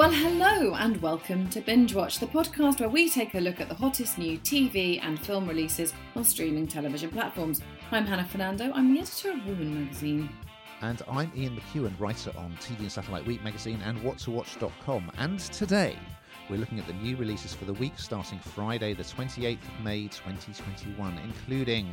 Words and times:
Well, 0.00 0.12
hello 0.12 0.76
and 0.76 0.96
welcome 1.02 1.50
to 1.50 1.60
Binge 1.60 1.94
Watch, 1.94 2.20
the 2.20 2.26
podcast 2.26 2.80
where 2.80 2.88
we 2.88 3.10
take 3.10 3.34
a 3.34 3.38
look 3.38 3.60
at 3.60 3.68
the 3.68 3.74
hottest 3.74 4.16
new 4.16 4.38
TV 4.38 4.98
and 5.02 5.20
film 5.20 5.46
releases 5.46 5.92
on 6.16 6.24
streaming 6.24 6.66
television 6.66 7.10
platforms. 7.10 7.60
I'm 7.92 8.06
Hannah 8.06 8.24
Fernando, 8.24 8.72
I'm 8.72 8.94
the 8.94 9.00
editor 9.00 9.32
of 9.32 9.44
Woman 9.44 9.84
magazine. 9.84 10.30
And 10.80 11.02
I'm 11.06 11.30
Ian 11.36 11.54
McEwan, 11.54 12.00
writer 12.00 12.32
on 12.38 12.56
TV 12.62 12.78
and 12.78 12.90
Satellite 12.90 13.26
Week 13.26 13.44
magazine 13.44 13.78
and 13.84 13.98
whattowatch.com. 14.00 15.12
And 15.18 15.38
today 15.38 15.98
we're 16.48 16.56
looking 16.56 16.78
at 16.78 16.86
the 16.86 16.94
new 16.94 17.18
releases 17.18 17.52
for 17.52 17.66
the 17.66 17.74
week 17.74 17.98
starting 17.98 18.38
Friday, 18.38 18.94
the 18.94 19.02
28th 19.02 19.58
of 19.60 19.84
May 19.84 20.04
2021, 20.04 21.18
including 21.18 21.86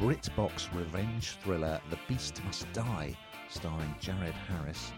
BritBox 0.00 0.74
revenge 0.76 1.36
thriller 1.44 1.80
The 1.88 1.98
Beast 2.08 2.42
Must 2.44 2.66
Die, 2.72 3.16
starring 3.48 3.94
Jared 4.00 4.34
Harris 4.34 4.90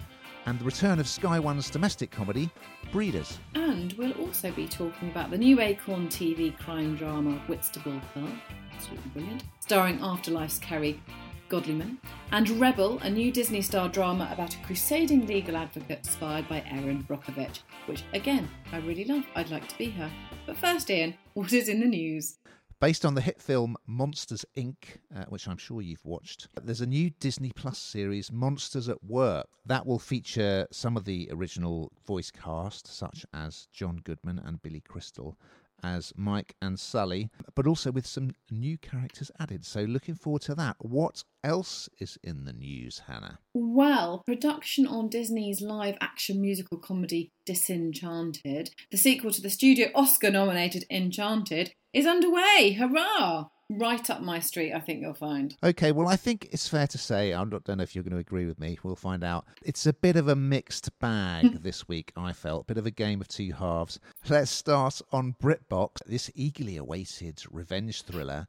and 0.46 0.58
the 0.58 0.64
return 0.64 0.98
of 0.98 1.06
Sky 1.08 1.38
One's 1.38 1.68
domestic 1.68 2.10
comedy, 2.10 2.48
Breeders. 2.92 3.38
And 3.54 3.92
we'll 3.94 4.12
also 4.12 4.50
be 4.52 4.66
talking 4.66 5.10
about 5.10 5.30
the 5.30 5.38
new 5.38 5.60
Acorn 5.60 6.08
TV 6.08 6.56
crime 6.58 6.96
drama, 6.96 7.32
Whitstable 7.48 8.00
Pearl, 8.14 8.30
absolutely 8.72 9.10
brilliant, 9.10 9.44
starring 9.60 9.98
Afterlife's 9.98 10.58
Kerry 10.58 11.02
Godliman, 11.48 11.98
and 12.32 12.48
Rebel, 12.50 12.98
a 13.00 13.10
new 13.10 13.30
Disney 13.30 13.62
Star 13.62 13.88
drama 13.88 14.28
about 14.32 14.54
a 14.54 14.58
crusading 14.58 15.26
legal 15.26 15.56
advocate 15.56 15.98
inspired 15.98 16.48
by 16.48 16.64
Erin 16.68 17.04
Brockovich, 17.04 17.60
which, 17.86 18.02
again, 18.12 18.48
I 18.72 18.78
really 18.78 19.04
love. 19.04 19.24
I'd 19.34 19.50
like 19.50 19.68
to 19.68 19.78
be 19.78 19.90
her. 19.90 20.10
But 20.46 20.56
first, 20.56 20.90
Ian, 20.90 21.14
what 21.34 21.52
is 21.52 21.68
in 21.68 21.80
the 21.80 21.86
news? 21.86 22.38
Based 22.78 23.06
on 23.06 23.14
the 23.14 23.22
hit 23.22 23.40
film 23.40 23.74
Monsters 23.86 24.44
Inc., 24.54 24.98
uh, 25.14 25.24
which 25.30 25.48
I'm 25.48 25.56
sure 25.56 25.80
you've 25.80 26.04
watched, 26.04 26.48
there's 26.62 26.82
a 26.82 26.86
new 26.86 27.08
Disney 27.08 27.50
Plus 27.54 27.78
series, 27.78 28.30
Monsters 28.30 28.90
at 28.90 29.02
Work. 29.02 29.46
That 29.64 29.86
will 29.86 29.98
feature 29.98 30.66
some 30.70 30.94
of 30.94 31.06
the 31.06 31.26
original 31.32 31.90
voice 32.06 32.30
cast, 32.30 32.86
such 32.86 33.24
as 33.32 33.66
John 33.72 34.02
Goodman 34.04 34.42
and 34.44 34.60
Billy 34.60 34.82
Crystal, 34.86 35.38
as 35.82 36.12
Mike 36.16 36.54
and 36.60 36.78
Sully, 36.78 37.30
but 37.54 37.66
also 37.66 37.90
with 37.90 38.06
some 38.06 38.32
new 38.50 38.76
characters 38.76 39.30
added. 39.40 39.64
So, 39.64 39.80
looking 39.80 40.14
forward 40.14 40.42
to 40.42 40.54
that. 40.56 40.76
What 40.78 41.24
else 41.42 41.88
is 41.98 42.18
in 42.22 42.44
the 42.44 42.52
news, 42.52 43.02
Hannah? 43.06 43.38
Well, 43.54 44.22
production 44.26 44.86
on 44.86 45.08
Disney's 45.08 45.62
live 45.62 45.96
action 46.00 46.42
musical 46.42 46.76
comedy 46.76 47.30
Disenchanted, 47.46 48.70
the 48.90 48.98
sequel 48.98 49.30
to 49.30 49.40
the 49.40 49.48
studio 49.48 49.88
Oscar 49.94 50.30
nominated 50.30 50.84
Enchanted, 50.90 51.72
is 51.96 52.06
underway. 52.06 52.76
Hurrah! 52.78 53.46
Right 53.70 54.10
up 54.10 54.20
my 54.20 54.38
street, 54.38 54.72
I 54.74 54.80
think 54.80 55.00
you'll 55.00 55.14
find. 55.14 55.56
Okay, 55.64 55.90
well, 55.92 56.06
I 56.06 56.16
think 56.16 56.46
it's 56.52 56.68
fair 56.68 56.86
to 56.86 56.98
say, 56.98 57.32
I 57.32 57.42
don't 57.42 57.66
know 57.66 57.82
if 57.82 57.94
you're 57.94 58.04
going 58.04 58.12
to 58.12 58.18
agree 58.18 58.44
with 58.44 58.60
me, 58.60 58.78
we'll 58.82 58.94
find 58.94 59.24
out. 59.24 59.46
It's 59.64 59.86
a 59.86 59.92
bit 59.94 60.14
of 60.14 60.28
a 60.28 60.36
mixed 60.36 60.96
bag 61.00 61.62
this 61.62 61.88
week, 61.88 62.12
I 62.16 62.32
felt. 62.32 62.66
Bit 62.68 62.76
of 62.76 62.86
a 62.86 62.92
game 62.92 63.20
of 63.20 63.28
two 63.28 63.52
halves. 63.52 63.98
Let's 64.28 64.50
start 64.50 65.00
on 65.10 65.34
BritBox, 65.42 66.04
this 66.06 66.30
eagerly 66.34 66.76
awaited 66.76 67.42
revenge 67.50 68.02
thriller 68.02 68.46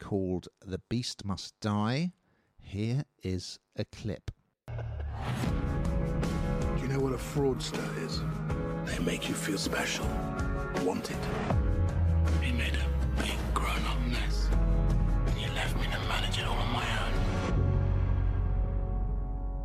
called 0.00 0.48
The 0.64 0.80
Beast 0.88 1.24
Must 1.24 1.52
Die. 1.60 2.12
Here 2.62 3.04
is 3.22 3.58
a 3.76 3.84
clip. 3.84 4.30
Do 4.68 4.72
you 6.80 6.88
know 6.88 7.00
what 7.00 7.12
a 7.12 7.16
fraudster 7.16 8.06
is? 8.06 8.22
They 8.86 9.02
make 9.04 9.28
you 9.28 9.34
feel 9.34 9.58
special, 9.58 10.06
wanted. 10.82 11.18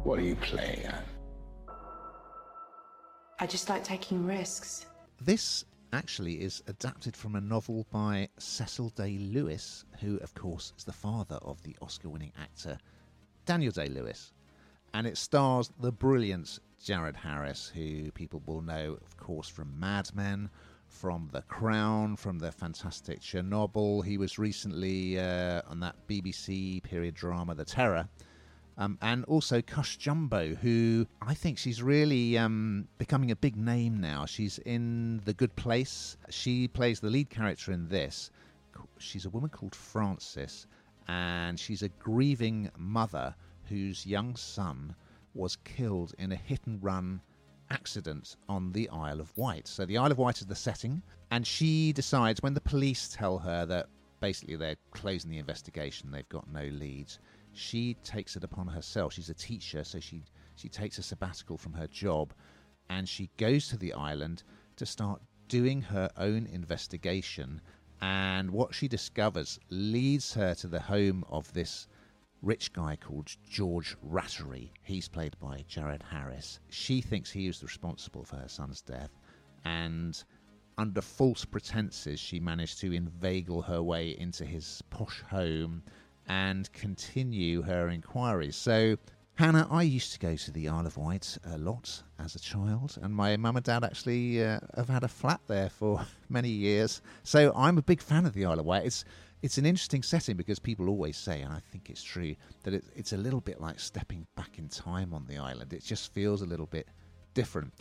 What 0.04 0.18
are 0.18 0.24
you 0.24 0.38
playing 0.38 0.86
at? 0.86 1.06
I 3.40 3.46
just 3.46 3.68
like 3.68 3.84
taking 3.84 4.26
risks. 4.26 4.86
This 5.22 5.66
actually 5.92 6.42
is 6.42 6.64
adapted 6.68 7.18
from 7.18 7.36
a 7.36 7.42
novel 7.42 7.86
by 7.92 8.30
Cecil 8.38 8.92
Day 8.92 9.18
Lewis, 9.18 9.84
who, 10.00 10.18
of 10.18 10.34
course, 10.34 10.72
is 10.78 10.86
the 10.86 10.94
father 10.94 11.36
of 11.42 11.62
the 11.64 11.76
Oscar 11.82 12.08
winning 12.08 12.32
actor 12.42 12.78
Daniel 13.46 13.74
Day 13.74 13.90
Lewis. 13.90 14.32
And 14.94 15.06
it 15.06 15.18
stars 15.18 15.70
the 15.82 15.92
brilliant 15.92 16.60
Jared 16.82 17.18
Harris, 17.18 17.70
who 17.76 18.10
people 18.12 18.42
will 18.46 18.62
know, 18.62 18.98
of 19.06 19.18
course, 19.18 19.50
from 19.50 19.78
Mad 19.80 20.10
Men, 20.16 20.50
from 20.88 21.30
The 21.34 21.42
Crown, 21.42 22.16
from 22.16 22.40
the 22.40 22.54
fantastic 22.54 23.20
Chernobyl. 23.20 24.06
He 24.06 24.18
was 24.18 24.40
recently 24.40 25.20
uh, 25.20 25.62
on 25.68 25.82
that 25.82 25.96
BBC 26.08 26.82
period 26.84 27.16
drama, 27.16 27.54
The 27.54 27.66
Terror. 27.66 28.08
Um, 28.80 28.98
and 29.02 29.26
also 29.26 29.62
Cush 29.62 29.98
Jumbo, 29.98 30.56
who 30.56 31.06
I 31.22 31.34
think 31.34 31.58
she's 31.58 31.84
really 31.84 32.38
um, 32.38 32.88
becoming 32.98 33.30
a 33.30 33.36
big 33.36 33.58
name 33.58 34.00
now. 34.00 34.26
She's 34.26 34.58
in 34.60 35.22
The 35.26 35.34
Good 35.34 35.54
Place. 35.58 36.16
She 36.30 36.70
plays 36.70 37.02
the 37.02 37.10
lead 37.10 37.30
character 37.30 37.74
in 37.74 37.90
this. 37.90 38.32
She's 38.98 39.26
a 39.26 39.30
woman 39.30 39.50
called 39.50 39.76
Frances, 39.76 40.66
and 41.10 41.60
she's 41.60 41.84
a 41.84 41.90
grieving 41.90 42.72
mother 42.78 43.36
whose 43.66 44.06
young 44.06 44.38
son 44.38 44.96
was 45.34 45.58
killed 45.58 46.16
in 46.18 46.32
a 46.32 46.38
hit 46.38 46.62
and 46.66 46.82
run 46.82 47.20
accident 47.70 48.38
on 48.48 48.72
the 48.72 48.88
Isle 48.90 49.20
of 49.20 49.38
Wight. 49.38 49.68
So 49.68 49.86
the 49.86 49.98
Isle 49.98 50.14
of 50.14 50.18
Wight 50.18 50.40
is 50.40 50.48
the 50.48 50.56
setting, 50.56 51.04
and 51.32 51.46
she 51.46 51.92
decides 51.92 52.42
when 52.42 52.54
the 52.54 52.62
police 52.62 53.10
tell 53.10 53.40
her 53.40 53.66
that 53.66 53.88
basically 54.22 54.56
they're 54.56 54.78
closing 54.92 55.32
the 55.32 55.38
investigation, 55.38 56.12
they've 56.12 56.30
got 56.30 56.50
no 56.50 56.64
leads 56.64 57.20
she 57.54 57.96
takes 58.04 58.36
it 58.36 58.44
upon 58.44 58.68
herself. 58.68 59.14
She's 59.14 59.30
a 59.30 59.34
teacher, 59.34 59.84
so 59.84 60.00
she 60.00 60.24
she 60.56 60.70
takes 60.70 60.98
a 60.98 61.04
sabbatical 61.04 61.58
from 61.58 61.74
her 61.74 61.88
job, 61.88 62.34
and 62.90 63.08
she 63.08 63.30
goes 63.38 63.68
to 63.70 63.78
the 63.78 63.94
island 63.94 64.44
to 64.76 64.86
start 64.86 65.22
doing 65.48 65.82
her 65.82 66.10
own 66.18 66.46
investigation. 66.48 67.62
And 68.02 68.52
what 68.52 68.74
she 68.74 68.88
discovers 68.88 69.60
leads 69.70 70.34
her 70.34 70.54
to 70.56 70.68
the 70.68 70.80
home 70.80 71.26
of 71.30 71.52
this 71.54 71.88
rich 72.42 72.72
guy 72.72 72.96
called 72.96 73.36
George 73.50 73.98
Rattery. 74.02 74.72
He's 74.84 75.10
played 75.10 75.38
by 75.40 75.66
Jared 75.68 76.04
Harris. 76.04 76.60
She 76.70 77.02
thinks 77.02 77.32
he 77.32 77.48
is 77.48 77.64
responsible 77.64 78.24
for 78.24 78.38
her 78.38 78.48
son's 78.48 78.82
death, 78.82 79.18
and 79.66 80.24
under 80.78 81.02
false 81.02 81.44
pretenses, 81.44 82.20
she 82.22 82.40
managed 82.40 82.80
to 82.80 82.94
inveigle 82.94 83.62
her 83.64 83.84
way 83.84 84.18
into 84.18 84.46
his 84.46 84.82
posh 84.90 85.22
home 85.24 85.84
and 86.30 86.72
continue 86.72 87.64
her 87.64 87.90
inquiries. 87.90 88.56
So, 88.56 88.98
Hannah, 89.34 89.68
I 89.70 89.84
used 89.84 90.14
to 90.14 90.20
go 90.20 90.36
to 90.36 90.52
the 90.52 90.70
Isle 90.70 90.86
of 90.86 90.98
Wight 90.98 91.38
a 91.46 91.58
lot 91.58 92.04
as 92.20 92.36
a 92.36 92.40
child, 92.40 92.98
and 93.02 93.16
my 93.16 93.36
mum 93.38 93.56
and 93.56 93.66
dad 93.66 93.84
actually 93.84 94.44
uh, 94.44 94.60
have 94.76 94.90
had 94.90 95.04
a 95.04 95.08
flat 95.08 95.42
there 95.48 95.70
for 95.70 96.06
many 96.30 96.50
years. 96.50 97.02
So 97.24 97.52
I'm 97.56 97.78
a 97.78 97.82
big 97.82 98.02
fan 98.02 98.26
of 98.26 98.34
the 98.34 98.46
Isle 98.46 98.60
of 98.60 98.66
Wight. 98.66 98.86
It's 98.86 99.06
it's 99.42 99.58
an 99.58 99.66
interesting 99.66 100.04
setting 100.04 100.36
because 100.36 100.60
people 100.60 100.90
always 100.90 101.16
say, 101.16 101.42
and 101.42 101.54
I 101.54 101.62
think 101.72 101.90
it's 101.90 102.04
true, 102.04 102.36
that 102.64 102.74
it, 102.74 102.84
it's 102.94 103.14
a 103.14 103.18
little 103.18 103.40
bit 103.40 103.62
like 103.62 103.80
stepping 103.80 104.28
back 104.36 104.60
in 104.60 104.68
time 104.68 105.14
on 105.14 105.26
the 105.28 105.38
island. 105.38 105.72
It 105.72 105.84
just 105.84 106.14
feels 106.14 106.42
a 106.42 106.46
little 106.46 106.66
bit 106.66 106.90
different. 107.34 107.74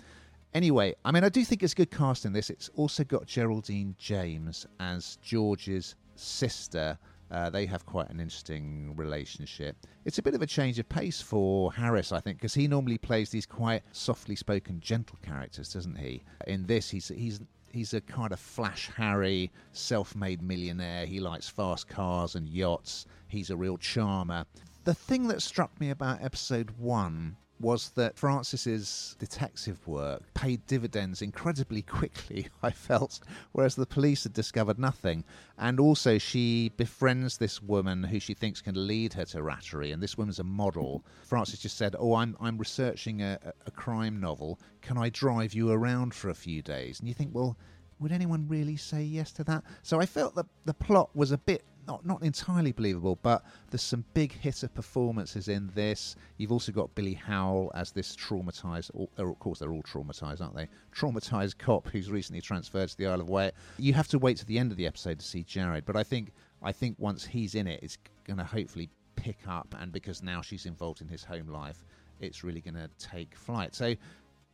Anyway, 0.55 0.95
I 1.05 1.11
mean, 1.11 1.25
I 1.25 1.29
do 1.29 1.45
think 1.45 1.65
it's 1.65 1.75
good 1.75 1.91
casting. 1.91 2.33
This. 2.33 2.49
It's 2.49 2.71
also 2.77 3.03
got 3.03 3.27
Geraldine 3.27 3.97
James 3.99 4.67
as 4.79 5.19
George's 5.21 5.97
sister 6.15 6.97
uh, 7.31 7.51
they 7.51 7.67
have 7.67 7.85
quite 7.87 8.11
an 8.11 8.21
interesting 8.21 8.95
relationship. 8.97 9.77
It's 10.05 10.19
a 10.19 10.23
bit 10.23 10.35
of 10.35 10.43
a 10.43 10.47
change 10.47 10.79
of 10.79 10.89
pace 10.89 11.21
for 11.21 11.73
Harris, 11.73 12.13
I 12.13 12.21
think, 12.21 12.39
because 12.39 12.55
he 12.55 12.69
normally 12.69 12.99
plays 12.99 13.31
these 13.31 13.47
quite 13.47 13.83
softly 13.93 14.37
spoken, 14.37 14.81
gentle 14.81 15.19
characters, 15.23 15.73
doesn't 15.73 15.97
he? 15.97 16.23
In 16.47 16.67
this, 16.67 16.89
he's 16.91 17.09
he's 17.09 17.41
he's 17.71 17.95
a 17.95 18.01
kind 18.01 18.33
of 18.33 18.41
flash 18.41 18.91
Harry, 18.97 19.51
self-made 19.73 20.43
millionaire. 20.43 21.07
He 21.07 21.21
likes 21.21 21.49
fast 21.49 21.89
cars 21.89 22.35
and 22.35 22.49
yachts. 22.49 23.07
He's 23.29 23.51
a 23.51 23.57
real 23.57 23.77
charmer. 23.77 24.47
The 24.85 24.95
thing 24.95 25.29
that 25.29 25.43
struck 25.43 25.79
me 25.81 25.91
about 25.91 26.23
episode 26.23 26.71
one 26.79 27.37
was 27.61 27.91
that 27.91 28.17
Francis's 28.17 29.17
detective 29.19 29.87
work 29.87 30.23
paid 30.35 30.67
dividends 30.67 31.23
incredibly 31.23 31.83
quickly, 31.83 32.49
I 32.63 32.71
felt, 32.71 33.21
whereas 33.53 33.75
the 33.75 33.87
police 33.87 34.23
had 34.25 34.33
discovered 34.33 34.79
nothing. 34.79 35.25
And 35.59 35.81
also, 35.81 36.19
she 36.19 36.73
befriends 36.77 37.39
this 37.39 37.63
woman 37.63 38.05
who 38.05 38.21
she 38.21 38.35
thinks 38.35 38.61
can 38.61 38.87
lead 38.87 39.15
her 39.15 39.25
to 39.27 39.39
Rattery, 39.39 39.93
and 39.93 40.03
this 40.03 40.17
woman's 40.17 40.39
a 40.39 40.45
model. 40.45 41.05
Francis 41.25 41.61
just 41.61 41.77
said, 41.77 41.97
Oh, 41.99 42.15
I'm, 42.15 42.37
I'm 42.41 42.59
researching 42.59 43.23
a, 43.23 43.39
a 43.67 43.71
crime 43.71 44.21
novel. 44.21 44.61
Can 44.83 44.97
I 44.97 45.09
drive 45.09 45.55
you 45.55 45.71
around 45.71 46.15
for 46.15 46.31
a 46.31 46.35
few 46.35 46.63
days? 46.63 47.01
And 47.01 47.09
you 47.09 47.15
think, 47.15 47.31
well, 47.35 47.57
would 47.99 48.13
anyone 48.13 48.47
really 48.49 48.77
say 48.77 49.03
yes 49.03 49.33
to 49.33 49.45
that? 49.45 49.65
So 49.83 50.01
I 50.01 50.07
felt 50.07 50.35
that 50.37 50.47
the 50.65 50.75
plot 50.75 51.11
was 51.15 51.33
a 51.33 51.39
bit 51.39 51.65
not 51.89 52.07
not 52.07 52.23
entirely 52.23 52.71
believable, 52.71 53.19
but 53.23 53.43
there's 53.71 53.83
some 53.83 54.05
big 54.15 54.33
hitter 54.33 54.69
performances 54.69 55.49
in 55.49 55.71
this. 55.75 56.15
You've 56.37 56.53
also 56.53 56.71
got 56.71 56.95
Billy 56.95 57.15
Howle 57.15 57.73
as 57.75 57.91
this 57.91 58.15
traumatized, 58.15 58.91
or 58.95 59.31
of 59.31 59.39
course 59.41 59.59
they're 59.59 59.73
all 59.73 59.83
traumatized, 59.83 60.41
aren't 60.41 60.55
they? 60.55 60.69
Traumatized 60.95 61.59
cop 61.59 61.89
who's 61.89 62.11
recently 62.11 62.41
transferred 62.41 62.91
to 62.91 62.97
the 62.97 63.07
Isle 63.07 63.23
of 63.23 63.29
Wight. 63.29 63.55
You 63.79 63.95
have 63.95 64.09
to 64.09 64.19
wait 64.19 64.37
to 64.37 64.47
the 64.47 64.59
end 64.59 64.71
of 64.71 64.77
the 64.77 64.87
episode 64.87 65.19
to 65.19 65.27
see 65.27 65.43
Jared, 65.43 65.85
but 65.85 65.97
I 65.97 66.05
think 66.05 66.33
I 66.63 66.71
think 66.71 66.97
once 66.99 67.25
he's 67.25 67.55
in 67.55 67.67
it, 67.67 67.81
it's 67.83 67.99
going 68.25 68.39
to 68.39 68.45
hopefully 68.45 68.91
pick 69.17 69.39
up, 69.49 69.75
and 69.81 69.91
because 69.91 70.23
now 70.23 70.43
she's 70.43 70.67
involved 70.67 71.01
in 71.01 71.09
his 71.09 71.25
home 71.25 71.49
life, 71.49 71.85
it's 72.21 72.45
really 72.45 72.61
going 72.61 72.75
to 72.75 72.89
take 72.99 73.35
flight. 73.35 73.75
So 73.75 73.95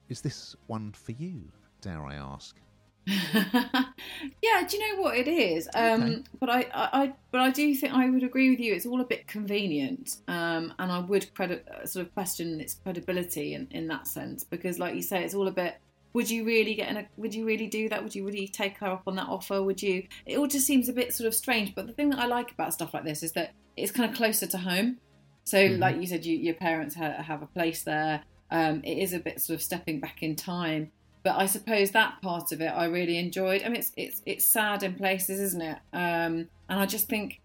is 0.09 0.21
this 0.21 0.55
one 0.69 0.93
for 0.93 1.13
you? 1.13 1.43
Dare 1.81 2.05
I 2.05 2.15
ask? 2.15 2.57
yeah, 3.07 4.67
do 4.67 4.77
you 4.77 4.97
know 4.97 5.03
what 5.03 5.17
it 5.17 5.29
is? 5.29 5.69
Um, 5.75 6.03
Okay. 6.03 6.23
But 6.41 6.51
I, 6.51 6.61
I, 6.73 6.89
I, 7.03 7.13
but 7.31 7.41
I 7.41 7.51
do 7.51 7.75
think 7.75 7.93
I 7.93 8.09
would 8.11 8.23
agree 8.23 8.51
with 8.51 8.61
you. 8.61 8.75
It's 8.75 8.87
all 8.87 9.01
a 9.01 9.05
bit 9.05 9.27
convenient, 9.27 10.17
um, 10.29 10.73
and 10.79 10.91
I 10.93 10.99
would 11.01 11.33
credit 11.35 11.67
uh, 11.69 11.87
sort 11.87 12.07
of 12.07 12.15
question 12.15 12.61
its 12.61 12.75
credibility 12.75 13.55
in, 13.55 13.69
in 13.71 13.89
that 13.89 14.07
sense 14.07 14.45
because, 14.45 14.79
like 14.79 14.95
you 14.95 15.03
say, 15.03 15.25
it's 15.25 15.35
all 15.35 15.49
a 15.49 15.53
bit. 15.53 15.77
Would 16.13 16.31
you 16.31 16.45
really 16.45 16.75
get 16.75 16.89
in 16.91 16.97
a? 16.99 17.07
Would 17.17 17.35
you 17.35 17.45
really 17.45 17.67
do 17.67 17.89
that? 17.89 18.03
Would 18.03 18.15
you 18.15 18.25
really 18.25 18.47
take 18.49 18.79
her 18.79 18.87
up 18.87 19.03
on 19.07 19.17
that 19.17 19.27
offer? 19.29 19.63
Would 19.63 19.83
you? 19.83 20.07
It 20.27 20.39
all 20.39 20.47
just 20.47 20.67
seems 20.67 20.89
a 20.89 20.93
bit 20.93 21.13
sort 21.15 21.27
of 21.27 21.35
strange. 21.35 21.75
But 21.75 21.87
the 21.87 21.93
thing 21.93 22.11
that 22.11 22.19
I 22.21 22.27
like 22.27 22.53
about 22.53 22.73
stuff 22.73 22.95
like 22.95 23.05
this 23.05 23.23
is 23.23 23.33
that 23.33 23.53
it's 23.77 23.91
kind 23.91 24.09
of 24.11 24.17
closer 24.17 24.47
to 24.47 24.59
home. 24.59 24.99
So, 25.47 25.59
Mhm. 25.59 25.79
like 25.79 25.97
you 25.97 26.07
said, 26.07 26.25
you, 26.25 26.37
your 26.39 26.55
parents 26.55 26.95
ha- 26.95 27.21
have 27.23 27.43
a 27.43 27.47
place 27.47 27.83
there. 27.83 28.23
Um, 28.51 28.81
it 28.85 28.99
is 28.99 29.13
a 29.13 29.19
bit 29.19 29.41
sort 29.41 29.57
of 29.57 29.63
stepping 29.63 29.99
back 30.01 30.23
in 30.23 30.37
time 30.37 30.93
but 31.25 31.37
I 31.37 31.47
suppose 31.47 31.91
that 31.93 32.21
part 32.23 32.53
of 32.53 32.61
it 32.61 32.69
I 32.69 32.85
really 32.85 33.19
enjoyed. 33.19 33.63
I 33.63 33.69
mean, 33.69 33.79
it's 33.79 33.93
it's 33.97 34.23
it's 34.27 34.47
sad 34.47 34.83
in 34.83 34.95
places, 34.95 35.41
isn't 35.41 35.63
it? 35.63 35.79
Um, 35.93 36.49
and 36.69 36.79
I 36.81 36.87
just 36.87 37.09
think 37.09 37.41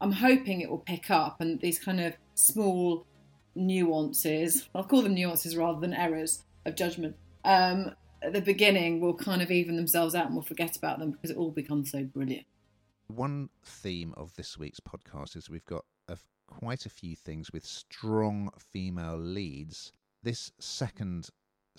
I'm 0.00 0.12
hoping 0.12 0.60
it 0.60 0.70
will 0.70 0.78
pick 0.78 1.10
up, 1.10 1.40
and 1.40 1.60
these 1.60 1.78
kind 1.78 2.00
of 2.00 2.14
small 2.34 3.04
nuances, 3.54 4.68
I'll 4.74 4.84
call 4.84 5.02
them 5.02 5.14
nuances 5.14 5.56
rather 5.56 5.80
than 5.80 5.92
errors 5.92 6.44
of 6.64 6.76
judgment, 6.76 7.16
um, 7.44 7.94
at 8.22 8.32
the 8.32 8.40
beginning 8.40 9.00
will 9.00 9.14
kind 9.14 9.42
of 9.42 9.50
even 9.50 9.76
themselves 9.76 10.14
out, 10.14 10.26
and 10.26 10.34
we'll 10.34 10.44
forget 10.44 10.76
about 10.76 10.98
them 10.98 11.10
because 11.10 11.30
it 11.30 11.36
all 11.36 11.50
becomes 11.50 11.90
so 11.90 12.04
brilliant. 12.04 12.46
One 13.08 13.50
theme 13.64 14.14
of 14.16 14.34
this 14.34 14.58
week's 14.58 14.80
podcast 14.80 15.36
is 15.36 15.50
we've 15.50 15.64
got 15.64 15.84
a, 16.08 16.16
quite 16.46 16.86
a 16.86 16.90
few 16.90 17.16
things 17.16 17.52
with 17.52 17.64
strong 17.64 18.50
female 18.72 19.18
leads. 19.18 19.92
This 20.22 20.52
second 20.58 21.30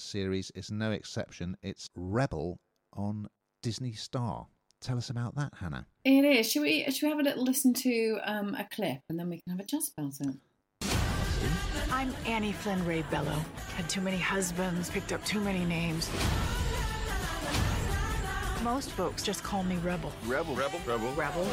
series 0.02 0.52
is 0.52 0.72
no 0.72 0.92
exception. 0.92 1.58
It's 1.62 1.90
Rebel 1.96 2.60
on 2.94 3.28
Disney 3.62 3.94
Star. 3.94 4.48
Tell 4.82 4.98
us 4.98 5.10
about 5.10 5.36
that, 5.36 5.54
Hannah. 5.60 5.86
It 6.04 6.24
is. 6.24 6.52
Should 6.52 6.62
we 6.62 6.84
should 6.92 7.04
we 7.04 7.10
have 7.10 7.20
a 7.20 7.24
little 7.24 7.44
listen 7.44 7.74
to 7.74 8.20
um, 8.24 8.56
a 8.56 8.68
clip, 8.72 9.00
and 9.10 9.20
then 9.20 9.30
we 9.30 9.42
can 9.42 9.52
have 9.52 9.60
a 9.60 9.68
chat 9.68 9.82
about 9.98 10.14
it? 10.20 10.36
I'm 11.92 12.14
Annie 12.26 12.52
Flynn 12.52 12.86
Ray 12.86 13.04
Bello. 13.10 13.40
Had 13.76 13.90
too 13.90 14.02
many 14.02 14.18
husbands, 14.18 14.90
picked 14.90 15.14
up 15.14 15.24
too 15.26 15.40
many 15.40 15.66
names. 15.66 16.10
Most 18.64 18.92
folks 18.92 19.24
just 19.24 19.44
call 19.44 19.64
me 19.64 19.78
Rebel. 19.78 20.12
Rebel. 20.26 20.56
Rebel. 20.56 20.80
Rebel. 20.86 21.12
Rebel? 21.14 21.48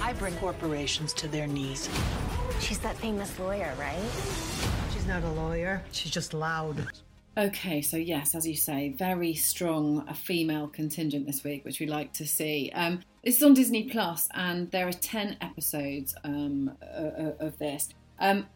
I 0.00 0.14
bring 0.18 0.34
corporations 0.36 1.12
to 1.14 1.28
their 1.28 1.46
knees. 1.46 1.88
She's 2.60 2.78
that 2.78 2.96
famous 2.96 3.38
lawyer, 3.38 3.74
right? 3.78 4.73
She's 5.04 5.10
not 5.10 5.22
a 5.22 5.32
lawyer, 5.32 5.82
she's 5.92 6.10
just 6.10 6.32
loud. 6.32 6.82
Okay, 7.36 7.82
so 7.82 7.98
yes, 7.98 8.34
as 8.34 8.48
you 8.48 8.56
say, 8.56 8.88
very 8.88 9.34
strong 9.34 10.02
a 10.08 10.14
female 10.14 10.66
contingent 10.66 11.26
this 11.26 11.44
week, 11.44 11.62
which 11.66 11.78
we 11.78 11.84
like 11.84 12.14
to 12.14 12.26
see. 12.26 12.72
Um, 12.74 13.00
this 13.22 13.36
is 13.36 13.42
on 13.42 13.52
Disney 13.52 13.82
Plus, 13.90 14.28
and 14.32 14.70
there 14.70 14.88
are 14.88 14.94
ten 14.94 15.36
episodes 15.42 16.14
um, 16.24 16.72
o- 16.82 17.12
o- 17.18 17.36
of 17.38 17.58
this. 17.58 17.90
Um, 18.18 18.46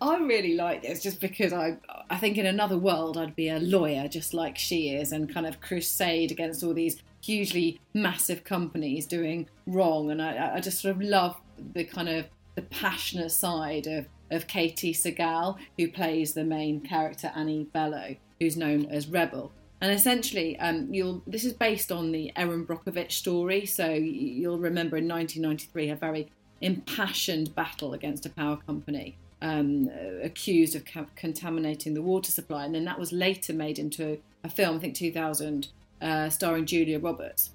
I 0.00 0.16
really 0.16 0.54
like 0.54 0.80
this 0.80 1.02
just 1.02 1.20
because 1.20 1.52
I, 1.52 1.76
I 2.08 2.16
think 2.16 2.38
in 2.38 2.46
another 2.46 2.78
world 2.78 3.18
I'd 3.18 3.36
be 3.36 3.50
a 3.50 3.58
lawyer 3.58 4.08
just 4.08 4.32
like 4.32 4.56
she 4.56 4.88
is, 4.88 5.12
and 5.12 5.28
kind 5.30 5.46
of 5.46 5.60
crusade 5.60 6.30
against 6.32 6.64
all 6.64 6.72
these 6.72 6.96
hugely 7.22 7.78
massive 7.92 8.42
companies 8.42 9.04
doing 9.04 9.46
wrong. 9.66 10.12
And 10.12 10.22
I, 10.22 10.54
I 10.54 10.60
just 10.60 10.80
sort 10.80 10.96
of 10.96 11.02
love 11.02 11.36
the 11.74 11.84
kind 11.84 12.08
of 12.08 12.24
the 12.54 12.62
passionate 12.62 13.32
side 13.32 13.86
of 13.86 14.06
of 14.30 14.46
Katey 14.46 14.92
Sagal, 14.92 15.58
who 15.76 15.88
plays 15.90 16.34
the 16.34 16.44
main 16.44 16.80
character 16.80 17.32
Annie 17.34 17.68
Bello, 17.72 18.16
who's 18.40 18.56
known 18.56 18.86
as 18.86 19.08
Rebel. 19.08 19.52
And 19.80 19.92
essentially, 19.92 20.58
um, 20.58 20.92
you'll 20.92 21.22
this 21.26 21.44
is 21.44 21.52
based 21.52 21.92
on 21.92 22.10
the 22.10 22.32
Erin 22.36 22.66
Brockovich 22.66 23.12
story. 23.12 23.64
So 23.64 23.88
you'll 23.90 24.58
remember 24.58 24.96
in 24.96 25.06
1993 25.08 25.90
a 25.90 25.96
very 25.96 26.30
impassioned 26.60 27.54
battle 27.54 27.94
against 27.94 28.26
a 28.26 28.30
power 28.30 28.56
company 28.56 29.16
um, 29.40 29.88
accused 30.22 30.74
of 30.74 30.84
contaminating 31.14 31.94
the 31.94 32.02
water 32.02 32.30
supply, 32.30 32.64
and 32.64 32.74
then 32.74 32.84
that 32.84 32.98
was 32.98 33.12
later 33.12 33.52
made 33.52 33.78
into 33.78 34.18
a 34.44 34.48
film, 34.48 34.76
I 34.76 34.78
think 34.80 34.94
2000, 34.94 35.68
uh, 36.00 36.28
starring 36.30 36.66
Julia 36.66 36.98
Roberts. 36.98 37.50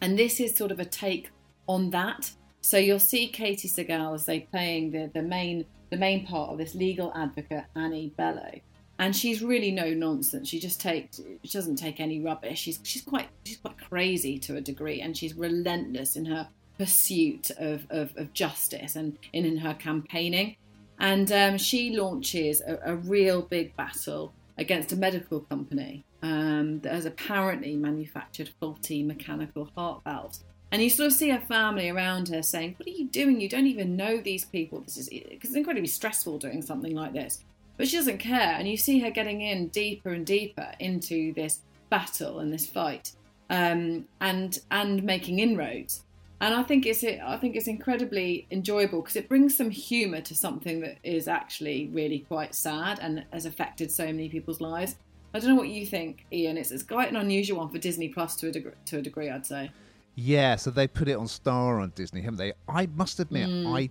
And 0.00 0.18
this 0.18 0.40
is 0.40 0.54
sort 0.54 0.70
of 0.70 0.80
a 0.80 0.84
take 0.84 1.30
on 1.68 1.90
that. 1.90 2.32
So 2.60 2.78
you'll 2.78 2.98
see 2.98 3.30
Katey 3.30 3.66
Sagal 3.66 4.14
as 4.14 4.26
they 4.26 4.40
playing 4.40 4.90
the, 4.90 5.10
the 5.14 5.22
main 5.22 5.66
the 5.90 5.96
main 5.96 6.26
part 6.26 6.50
of 6.50 6.58
this 6.58 6.74
legal 6.74 7.12
advocate 7.14 7.64
Annie 7.74 8.12
Bello, 8.16 8.60
and 8.98 9.14
she's 9.14 9.42
really 9.42 9.70
no 9.70 9.90
nonsense. 9.90 10.48
She 10.48 10.58
just 10.58 10.80
takes 10.80 11.20
she 11.42 11.52
doesn't 11.58 11.76
take 11.76 12.00
any 12.00 12.20
rubbish. 12.20 12.60
She's 12.60 12.80
she's 12.82 13.02
quite 13.02 13.28
she's 13.44 13.58
quite 13.58 13.78
crazy 13.78 14.38
to 14.40 14.56
a 14.56 14.60
degree, 14.60 15.00
and 15.00 15.16
she's 15.16 15.34
relentless 15.34 16.16
in 16.16 16.24
her 16.26 16.48
pursuit 16.78 17.50
of 17.58 17.86
of, 17.90 18.12
of 18.16 18.32
justice 18.32 18.96
and 18.96 19.18
in, 19.32 19.44
in 19.44 19.58
her 19.58 19.74
campaigning. 19.74 20.56
And 20.98 21.30
um, 21.30 21.58
she 21.58 21.94
launches 21.94 22.62
a, 22.62 22.78
a 22.84 22.96
real 22.96 23.42
big 23.42 23.76
battle 23.76 24.32
against 24.56 24.92
a 24.92 24.96
medical 24.96 25.40
company 25.40 26.04
um, 26.22 26.80
that 26.80 26.92
has 26.94 27.04
apparently 27.04 27.76
manufactured 27.76 28.50
faulty 28.60 29.02
mechanical 29.02 29.70
heart 29.76 30.02
valves. 30.04 30.44
And 30.72 30.82
you 30.82 30.90
sort 30.90 31.06
of 31.08 31.12
see 31.12 31.30
her 31.30 31.40
family 31.40 31.88
around 31.88 32.28
her 32.28 32.42
saying, 32.42 32.74
"What 32.76 32.88
are 32.88 32.92
you 32.92 33.06
doing? 33.06 33.40
You 33.40 33.48
don't 33.48 33.66
even 33.66 33.96
know 33.96 34.20
these 34.20 34.44
people. 34.44 34.80
This 34.80 34.96
is 34.96 35.08
it's 35.12 35.54
incredibly 35.54 35.88
stressful 35.88 36.38
doing 36.38 36.62
something 36.62 36.94
like 36.94 37.12
this." 37.12 37.44
But 37.76 37.88
she 37.88 37.96
doesn't 37.96 38.18
care, 38.18 38.54
and 38.58 38.66
you 38.66 38.76
see 38.76 38.98
her 39.00 39.10
getting 39.10 39.42
in 39.42 39.68
deeper 39.68 40.10
and 40.10 40.26
deeper 40.26 40.72
into 40.80 41.32
this 41.34 41.60
battle 41.90 42.40
and 42.40 42.52
this 42.52 42.66
fight, 42.66 43.12
um, 43.50 44.06
and 44.20 44.58
and 44.70 45.02
making 45.04 45.38
inroads. 45.38 46.02
And 46.40 46.54
I 46.54 46.62
think 46.62 46.84
it's 46.84 47.02
I 47.02 47.36
think 47.38 47.56
it's 47.56 47.68
incredibly 47.68 48.46
enjoyable 48.50 49.00
because 49.00 49.16
it 49.16 49.28
brings 49.28 49.56
some 49.56 49.70
humour 49.70 50.20
to 50.22 50.34
something 50.34 50.80
that 50.80 50.98
is 51.02 51.28
actually 51.28 51.88
really 51.92 52.20
quite 52.20 52.54
sad 52.54 52.98
and 53.00 53.24
has 53.32 53.46
affected 53.46 53.90
so 53.90 54.06
many 54.06 54.28
people's 54.28 54.60
lives. 54.60 54.96
I 55.32 55.38
don't 55.38 55.50
know 55.50 55.56
what 55.56 55.68
you 55.68 55.86
think, 55.86 56.26
Ian. 56.32 56.56
It's, 56.56 56.70
it's 56.70 56.82
quite 56.82 57.10
an 57.10 57.16
unusual 57.16 57.58
one 57.58 57.68
for 57.68 57.78
Disney 57.78 58.08
Plus 58.08 58.36
to 58.36 58.48
a 58.48 58.52
degree, 58.52 58.72
to 58.86 58.98
a 58.98 59.02
degree, 59.02 59.30
I'd 59.30 59.46
say. 59.46 59.70
Yeah, 60.16 60.56
so 60.56 60.70
they 60.70 60.88
put 60.88 61.08
it 61.08 61.14
on 61.14 61.28
Star 61.28 61.78
on 61.78 61.92
Disney, 61.94 62.22
haven't 62.22 62.38
they? 62.38 62.54
I 62.66 62.88
must 62.96 63.20
admit, 63.20 63.48
I 63.66 63.90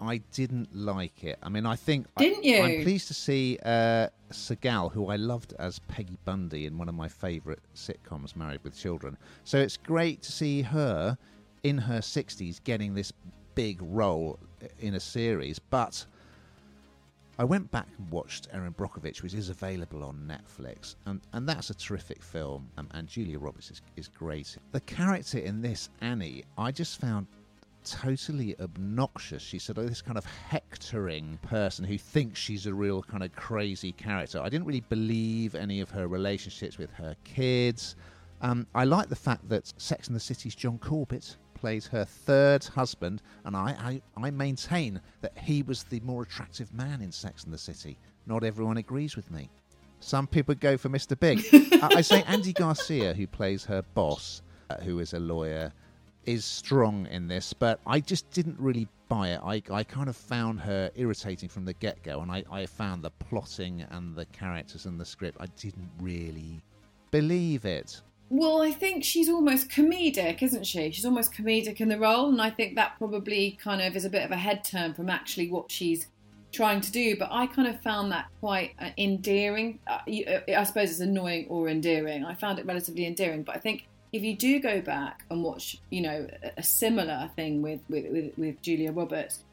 I 0.00 0.18
didn't 0.32 0.74
like 0.74 1.24
it. 1.24 1.38
I 1.42 1.48
mean, 1.48 1.66
I 1.66 1.76
think. 1.76 2.06
Didn't 2.16 2.44
I, 2.44 2.48
you? 2.48 2.62
I'm 2.62 2.82
pleased 2.84 3.08
to 3.08 3.14
see 3.14 3.58
uh, 3.64 4.08
Sagal, 4.30 4.92
who 4.92 5.08
I 5.08 5.16
loved 5.16 5.52
as 5.58 5.80
Peggy 5.80 6.16
Bundy 6.24 6.66
in 6.66 6.78
one 6.78 6.88
of 6.88 6.94
my 6.94 7.08
favourite 7.08 7.58
sitcoms, 7.74 8.36
Married 8.36 8.60
with 8.62 8.78
Children. 8.78 9.16
So 9.42 9.58
it's 9.58 9.76
great 9.76 10.22
to 10.22 10.32
see 10.32 10.62
her 10.62 11.18
in 11.64 11.78
her 11.78 11.98
60s 11.98 12.62
getting 12.62 12.94
this 12.94 13.12
big 13.54 13.78
role 13.82 14.38
in 14.78 14.94
a 14.94 15.00
series, 15.00 15.58
but. 15.58 16.06
I 17.38 17.44
went 17.44 17.70
back 17.72 17.88
and 17.98 18.08
watched 18.10 18.48
Erin 18.52 18.74
Brockovich, 18.74 19.22
which 19.22 19.34
is 19.34 19.48
available 19.48 20.04
on 20.04 20.16
Netflix, 20.28 20.94
and, 21.06 21.20
and 21.32 21.48
that's 21.48 21.70
a 21.70 21.74
terrific 21.74 22.22
film. 22.22 22.68
And 22.76 23.08
Julia 23.08 23.38
Roberts 23.38 23.70
is, 23.70 23.82
is 23.96 24.08
great. 24.08 24.56
The 24.72 24.80
character 24.80 25.38
in 25.38 25.60
this, 25.60 25.88
Annie, 26.00 26.44
I 26.56 26.70
just 26.70 27.00
found 27.00 27.26
totally 27.84 28.58
obnoxious. 28.60 29.42
She's 29.42 29.64
sort 29.64 29.78
of 29.78 29.88
this 29.88 30.00
kind 30.00 30.16
of 30.16 30.24
hectoring 30.24 31.38
person 31.42 31.84
who 31.84 31.98
thinks 31.98 32.38
she's 32.38 32.66
a 32.66 32.74
real 32.74 33.02
kind 33.02 33.22
of 33.22 33.34
crazy 33.34 33.92
character. 33.92 34.40
I 34.40 34.48
didn't 34.48 34.66
really 34.66 34.84
believe 34.88 35.54
any 35.54 35.80
of 35.80 35.90
her 35.90 36.08
relationships 36.08 36.78
with 36.78 36.90
her 36.92 37.16
kids. 37.24 37.96
Um, 38.40 38.66
I 38.74 38.84
like 38.84 39.08
the 39.08 39.16
fact 39.16 39.48
that 39.48 39.72
Sex 39.76 40.06
and 40.06 40.16
the 40.16 40.20
City's 40.20 40.54
John 40.54 40.78
Corbett 40.78 41.36
plays 41.64 41.86
her 41.86 42.04
third 42.04 42.62
husband, 42.62 43.22
and 43.46 43.56
I, 43.56 44.02
I, 44.18 44.22
I 44.26 44.30
maintain 44.30 45.00
that 45.22 45.32
he 45.38 45.62
was 45.62 45.84
the 45.84 45.98
more 46.00 46.22
attractive 46.22 46.70
man 46.74 47.00
in 47.00 47.10
Sex 47.10 47.44
and 47.44 47.54
the 47.54 47.56
City. 47.56 47.96
Not 48.26 48.44
everyone 48.44 48.76
agrees 48.76 49.16
with 49.16 49.30
me. 49.30 49.48
Some 49.98 50.26
people 50.26 50.54
go 50.56 50.76
for 50.76 50.90
Mr. 50.90 51.18
Big. 51.18 51.42
I 51.82 51.96
I 51.96 52.00
say 52.02 52.22
Andy 52.24 52.52
Garcia, 52.52 53.14
who 53.14 53.26
plays 53.26 53.64
her 53.64 53.80
boss, 53.94 54.42
uh, 54.68 54.76
who 54.82 54.98
is 54.98 55.14
a 55.14 55.18
lawyer, 55.18 55.72
is 56.26 56.44
strong 56.44 57.06
in 57.06 57.28
this, 57.28 57.54
but 57.54 57.80
I 57.86 57.98
just 57.98 58.30
didn't 58.30 58.60
really 58.60 58.86
buy 59.08 59.28
it. 59.30 59.40
I, 59.42 59.62
I 59.70 59.84
kind 59.84 60.10
of 60.10 60.16
found 60.16 60.60
her 60.60 60.90
irritating 60.96 61.48
from 61.48 61.64
the 61.64 61.72
get 61.72 62.02
go, 62.02 62.20
and 62.20 62.30
I, 62.30 62.44
I 62.50 62.66
found 62.66 63.02
the 63.02 63.10
plotting 63.10 63.86
and 63.90 64.14
the 64.14 64.26
characters 64.26 64.84
and 64.84 65.00
the 65.00 65.06
script, 65.06 65.38
I 65.40 65.46
didn't 65.58 65.88
really 65.98 66.62
believe 67.10 67.64
it. 67.64 68.02
Well, 68.30 68.62
I 68.62 68.72
think 68.72 69.04
she's 69.04 69.28
almost 69.28 69.68
comedic, 69.68 70.42
isn't 70.42 70.66
she? 70.66 70.90
She's 70.90 71.04
almost 71.04 71.32
comedic 71.32 71.80
in 71.80 71.88
the 71.88 71.98
role, 71.98 72.28
and 72.28 72.40
I 72.40 72.50
think 72.50 72.74
that 72.76 72.96
probably 72.98 73.52
kind 73.62 73.80
of 73.82 73.94
is 73.94 74.04
a 74.04 74.10
bit 74.10 74.24
of 74.24 74.30
a 74.30 74.36
head 74.36 74.64
turn 74.64 74.94
from 74.94 75.08
actually 75.10 75.50
what 75.50 75.70
she's 75.70 76.08
trying 76.50 76.80
to 76.80 76.90
do. 76.90 77.16
But 77.16 77.28
I 77.30 77.46
kind 77.46 77.68
of 77.68 77.80
found 77.82 78.10
that 78.12 78.26
quite 78.40 78.72
uh, 78.80 78.90
endearing. 78.98 79.78
Uh, 79.86 79.98
uh, 80.08 80.40
I 80.56 80.64
suppose 80.64 80.90
it's 80.90 81.00
annoying 81.00 81.46
or 81.48 81.68
endearing. 81.68 82.24
I 82.24 82.34
found 82.34 82.58
it 82.58 82.66
relatively 82.66 83.06
endearing, 83.06 83.42
but 83.42 83.56
I 83.56 83.58
think 83.60 83.86
if 84.12 84.22
you 84.22 84.34
do 84.36 84.58
go 84.60 84.80
back 84.80 85.24
and 85.30 85.42
watch, 85.44 85.76
you 85.90 86.00
know, 86.00 86.26
a- 86.42 86.52
a 86.56 86.62
similar 86.62 87.30
thing 87.36 87.62
with 87.62 87.80
with, 87.88 88.10
with, 88.10 88.38
with 88.38 88.62
Julia 88.62 88.90
Roberts, 88.90 89.44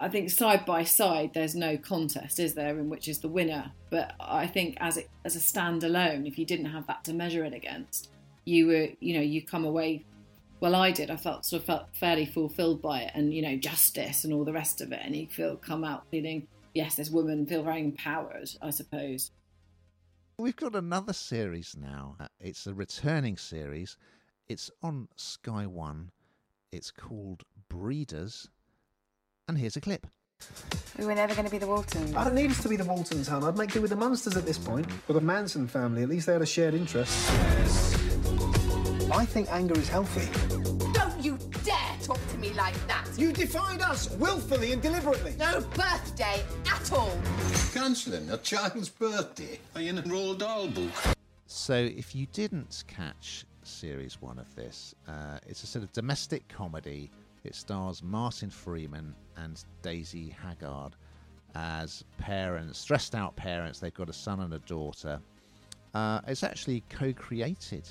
I 0.00 0.08
think 0.08 0.30
side 0.30 0.66
by 0.66 0.84
side, 0.84 1.32
there's 1.34 1.54
no 1.54 1.76
contest, 1.76 2.38
is 2.38 2.54
there, 2.54 2.78
in 2.78 2.90
which 2.90 3.08
is 3.08 3.20
the 3.20 3.28
winner. 3.28 3.72
But 3.90 4.14
I 4.20 4.46
think 4.46 4.76
as 4.80 4.96
it 4.96 5.08
as 5.24 5.36
a 5.36 5.38
standalone, 5.38 6.26
if 6.26 6.38
you 6.38 6.44
didn't 6.44 6.66
have 6.66 6.86
that 6.88 7.04
to 7.04 7.12
measure 7.12 7.44
it 7.44 7.54
against, 7.54 8.10
you 8.44 8.66
were, 8.66 8.88
you 9.00 9.14
know, 9.14 9.22
you 9.22 9.42
come 9.42 9.64
away. 9.64 10.04
Well, 10.60 10.74
I 10.74 10.90
did. 10.90 11.10
I 11.10 11.16
felt 11.16 11.44
sort 11.44 11.62
of 11.62 11.66
felt 11.66 11.86
fairly 11.94 12.26
fulfilled 12.26 12.82
by 12.82 13.02
it, 13.02 13.12
and 13.14 13.32
you 13.32 13.42
know, 13.42 13.56
justice 13.56 14.24
and 14.24 14.32
all 14.32 14.44
the 14.44 14.52
rest 14.52 14.80
of 14.80 14.92
it, 14.92 15.00
and 15.02 15.14
you 15.14 15.26
feel 15.28 15.56
come 15.56 15.84
out 15.84 16.06
feeling 16.10 16.46
yes, 16.74 16.96
this 16.96 17.10
woman 17.10 17.46
feel 17.46 17.62
very 17.62 17.80
empowered, 17.80 18.50
I 18.60 18.70
suppose. 18.70 19.30
We've 20.38 20.56
got 20.56 20.74
another 20.74 21.12
series 21.12 21.76
now. 21.80 22.16
Uh, 22.18 22.26
It's 22.40 22.66
a 22.66 22.74
returning 22.74 23.36
series. 23.36 23.96
It's 24.48 24.70
on 24.82 25.08
Sky 25.16 25.66
One. 25.66 26.10
It's 26.72 26.90
called 26.90 27.44
Breeders. 27.68 28.50
And 29.46 29.58
here's 29.58 29.76
a 29.76 29.80
clip. 29.80 30.06
We 30.98 31.04
were 31.04 31.14
never 31.14 31.34
going 31.34 31.44
to 31.44 31.50
be 31.50 31.58
the 31.58 31.66
Waltons. 31.66 32.14
I 32.14 32.24
don't 32.24 32.34
need 32.34 32.50
us 32.50 32.62
to 32.62 32.68
be 32.68 32.76
the 32.76 32.84
Waltons, 32.84 33.28
hon. 33.28 33.44
I'd 33.44 33.58
make 33.58 33.72
do 33.72 33.82
with 33.82 33.90
the 33.90 33.96
Munsters 33.96 34.36
at 34.36 34.46
this 34.46 34.56
point. 34.56 34.86
With 35.06 35.16
the 35.16 35.20
Manson 35.20 35.66
family, 35.66 36.02
at 36.02 36.08
least 36.08 36.26
they 36.26 36.32
had 36.32 36.40
a 36.40 36.46
shared 36.46 36.72
interest. 36.72 37.30
I 39.12 39.26
think 39.26 39.48
anger 39.50 39.78
is 39.78 39.88
healthy. 39.88 40.28
Don't 40.92 41.22
you 41.22 41.38
dare 41.62 41.76
talk 42.02 42.18
to 42.28 42.38
me 42.38 42.54
like 42.54 42.74
that! 42.86 43.06
You 43.18 43.32
defied 43.32 43.82
us 43.82 44.10
willfully 44.12 44.72
and 44.72 44.80
deliberately. 44.80 45.34
No 45.38 45.60
birthday 45.74 46.42
at 46.72 46.92
all! 46.92 47.16
Cancelling 47.72 48.30
a 48.30 48.38
child's 48.38 48.88
birthday. 48.88 49.58
Are 49.74 49.82
you 49.82 49.90
in 49.90 49.98
a 49.98 50.02
Roald 50.02 50.38
Dahl 50.38 50.68
book? 50.68 50.90
So, 51.46 51.74
if 51.74 52.14
you 52.14 52.26
didn't 52.32 52.84
catch 52.86 53.44
series 53.62 54.20
one 54.22 54.38
of 54.38 54.54
this, 54.54 54.94
uh, 55.06 55.38
it's 55.46 55.62
a 55.62 55.66
sort 55.66 55.84
of 55.84 55.92
domestic 55.92 56.48
comedy. 56.48 57.10
It 57.44 57.54
stars 57.54 58.02
Martin 58.02 58.50
Freeman 58.50 59.14
and 59.36 59.62
Daisy 59.82 60.30
Haggard 60.30 60.96
as 61.54 62.04
parents, 62.18 62.78
stressed 62.78 63.14
out 63.14 63.36
parents. 63.36 63.78
They've 63.78 63.94
got 63.94 64.08
a 64.08 64.14
son 64.14 64.40
and 64.40 64.54
a 64.54 64.58
daughter. 64.60 65.20
Uh, 65.92 66.20
it's 66.26 66.42
actually 66.42 66.82
co 66.88 67.12
created 67.12 67.88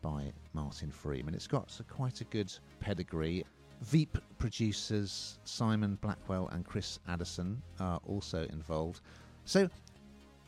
by 0.00 0.32
Martin 0.52 0.90
Freeman. 0.90 1.34
It's 1.34 1.46
got 1.46 1.78
a, 1.80 1.84
quite 1.84 2.20
a 2.20 2.24
good 2.24 2.52
pedigree. 2.80 3.44
Veep 3.82 4.16
producers 4.38 5.38
Simon 5.44 5.98
Blackwell 6.00 6.48
and 6.52 6.64
Chris 6.64 7.00
Addison 7.08 7.60
are 7.80 8.00
also 8.06 8.44
involved. 8.44 9.00
So 9.44 9.68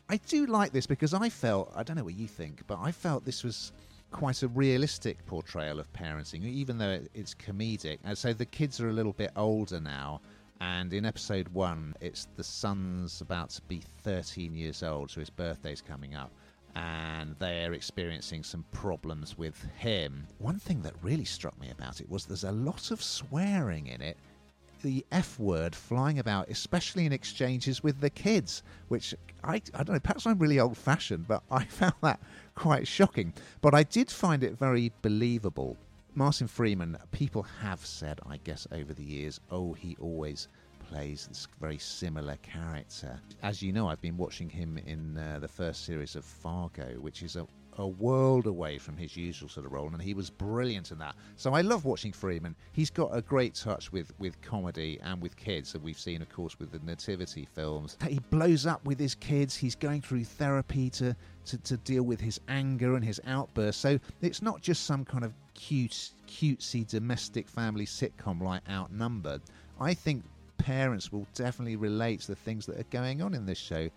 I 0.09 0.17
do 0.17 0.45
like 0.45 0.71
this 0.71 0.85
because 0.85 1.13
I 1.13 1.29
felt, 1.29 1.73
I 1.75 1.83
don't 1.83 1.97
know 1.97 2.03
what 2.03 2.15
you 2.15 2.27
think, 2.27 2.63
but 2.67 2.79
I 2.79 2.91
felt 2.91 3.25
this 3.25 3.43
was 3.43 3.73
quite 4.11 4.43
a 4.43 4.47
realistic 4.47 5.25
portrayal 5.25 5.79
of 5.79 5.91
parenting, 5.93 6.43
even 6.43 6.77
though 6.77 6.91
it- 6.91 7.11
it's 7.13 7.33
comedic. 7.33 7.99
And 8.03 8.17
so 8.17 8.33
the 8.33 8.45
kids 8.45 8.79
are 8.79 8.89
a 8.89 8.93
little 8.93 9.13
bit 9.13 9.31
older 9.35 9.79
now. 9.79 10.21
And 10.61 10.93
in 10.93 11.05
episode 11.05 11.49
one, 11.49 11.95
it's 11.99 12.27
the 12.37 12.43
son's 12.43 13.19
about 13.19 13.49
to 13.51 13.61
be 13.63 13.81
13 14.03 14.55
years 14.55 14.83
old, 14.83 15.11
so 15.11 15.19
his 15.19 15.29
birthday's 15.29 15.81
coming 15.81 16.15
up. 16.15 16.31
And 16.75 17.35
they're 17.39 17.73
experiencing 17.73 18.43
some 18.43 18.65
problems 18.71 19.37
with 19.37 19.63
him. 19.77 20.27
One 20.39 20.59
thing 20.59 20.81
that 20.83 20.93
really 21.01 21.25
struck 21.25 21.59
me 21.59 21.69
about 21.69 22.01
it 22.01 22.09
was 22.09 22.25
there's 22.25 22.43
a 22.43 22.51
lot 22.51 22.91
of 22.91 23.01
swearing 23.01 23.87
in 23.87 24.01
it 24.01 24.17
the 24.81 25.05
F 25.11 25.39
word 25.39 25.75
flying 25.75 26.19
about, 26.19 26.49
especially 26.49 27.05
in 27.05 27.13
exchanges 27.13 27.83
with 27.83 27.99
the 27.99 28.09
kids, 28.09 28.63
which 28.87 29.15
I, 29.43 29.55
I 29.73 29.83
don't 29.83 29.93
know, 29.93 29.99
perhaps 29.99 30.25
I'm 30.25 30.39
really 30.39 30.59
old 30.59 30.77
fashioned, 30.77 31.27
but 31.27 31.43
I 31.51 31.63
found 31.65 31.95
that 32.01 32.19
quite 32.55 32.87
shocking. 32.87 33.33
But 33.61 33.73
I 33.73 33.83
did 33.83 34.09
find 34.09 34.43
it 34.43 34.57
very 34.57 34.91
believable. 35.01 35.77
Martin 36.13 36.47
Freeman, 36.47 36.97
people 37.11 37.43
have 37.61 37.85
said, 37.85 38.19
I 38.27 38.37
guess, 38.37 38.67
over 38.71 38.93
the 38.93 39.03
years, 39.03 39.39
oh, 39.51 39.73
he 39.73 39.97
always 39.99 40.47
plays 40.89 41.27
this 41.27 41.47
very 41.59 41.77
similar 41.77 42.37
character. 42.37 43.19
As 43.43 43.61
you 43.61 43.73
know, 43.73 43.87
I've 43.87 44.01
been 44.01 44.17
watching 44.17 44.49
him 44.49 44.77
in 44.85 45.17
uh, 45.17 45.39
the 45.39 45.47
first 45.47 45.85
series 45.85 46.15
of 46.15 46.25
Fargo, 46.25 46.95
which 46.99 47.23
is 47.23 47.35
a 47.35 47.47
a 47.77 47.87
world 47.87 48.47
away 48.47 48.77
from 48.77 48.95
his 48.95 49.15
usual 49.17 49.49
sort 49.49 49.65
of 49.65 49.71
role, 49.71 49.87
and 49.87 50.01
he 50.01 50.13
was 50.13 50.29
brilliant 50.29 50.91
in 50.91 50.97
that. 50.99 51.15
So 51.35 51.53
I 51.53 51.61
love 51.61 51.85
watching 51.85 52.13
Freeman. 52.13 52.55
He's 52.71 52.89
got 52.89 53.15
a 53.15 53.21
great 53.21 53.55
touch 53.55 53.91
with, 53.91 54.13
with 54.19 54.39
comedy 54.41 54.99
and 55.03 55.21
with 55.21 55.35
kids, 55.35 55.73
and 55.75 55.83
we've 55.83 55.99
seen, 55.99 56.21
of 56.21 56.29
course, 56.29 56.57
with 56.59 56.71
the 56.71 56.79
Nativity 56.79 57.47
films. 57.53 57.97
He 58.07 58.19
blows 58.29 58.65
up 58.65 58.85
with 58.85 58.99
his 58.99 59.15
kids. 59.15 59.55
He's 59.55 59.75
going 59.75 60.01
through 60.01 60.23
therapy 60.23 60.89
to, 60.91 61.15
to, 61.45 61.57
to 61.57 61.77
deal 61.77 62.03
with 62.03 62.21
his 62.21 62.39
anger 62.47 62.95
and 62.95 63.03
his 63.03 63.19
outbursts. 63.27 63.81
So 63.81 63.99
it's 64.21 64.41
not 64.41 64.61
just 64.61 64.85
some 64.85 65.03
kind 65.03 65.25
of 65.25 65.33
cute, 65.53 66.11
cutesy 66.27 66.87
domestic 66.87 67.49
family 67.49 67.85
sitcom 67.85 68.41
like 68.41 68.61
Outnumbered. 68.69 69.41
I 69.79 69.93
think 69.93 70.23
parents 70.57 71.11
will 71.11 71.27
definitely 71.33 71.75
relate 71.75 72.21
to 72.21 72.27
the 72.27 72.35
things 72.35 72.65
that 72.65 72.79
are 72.79 72.85
going 72.91 73.21
on 73.21 73.33
in 73.33 73.45
this 73.45 73.57
show. 73.57 73.89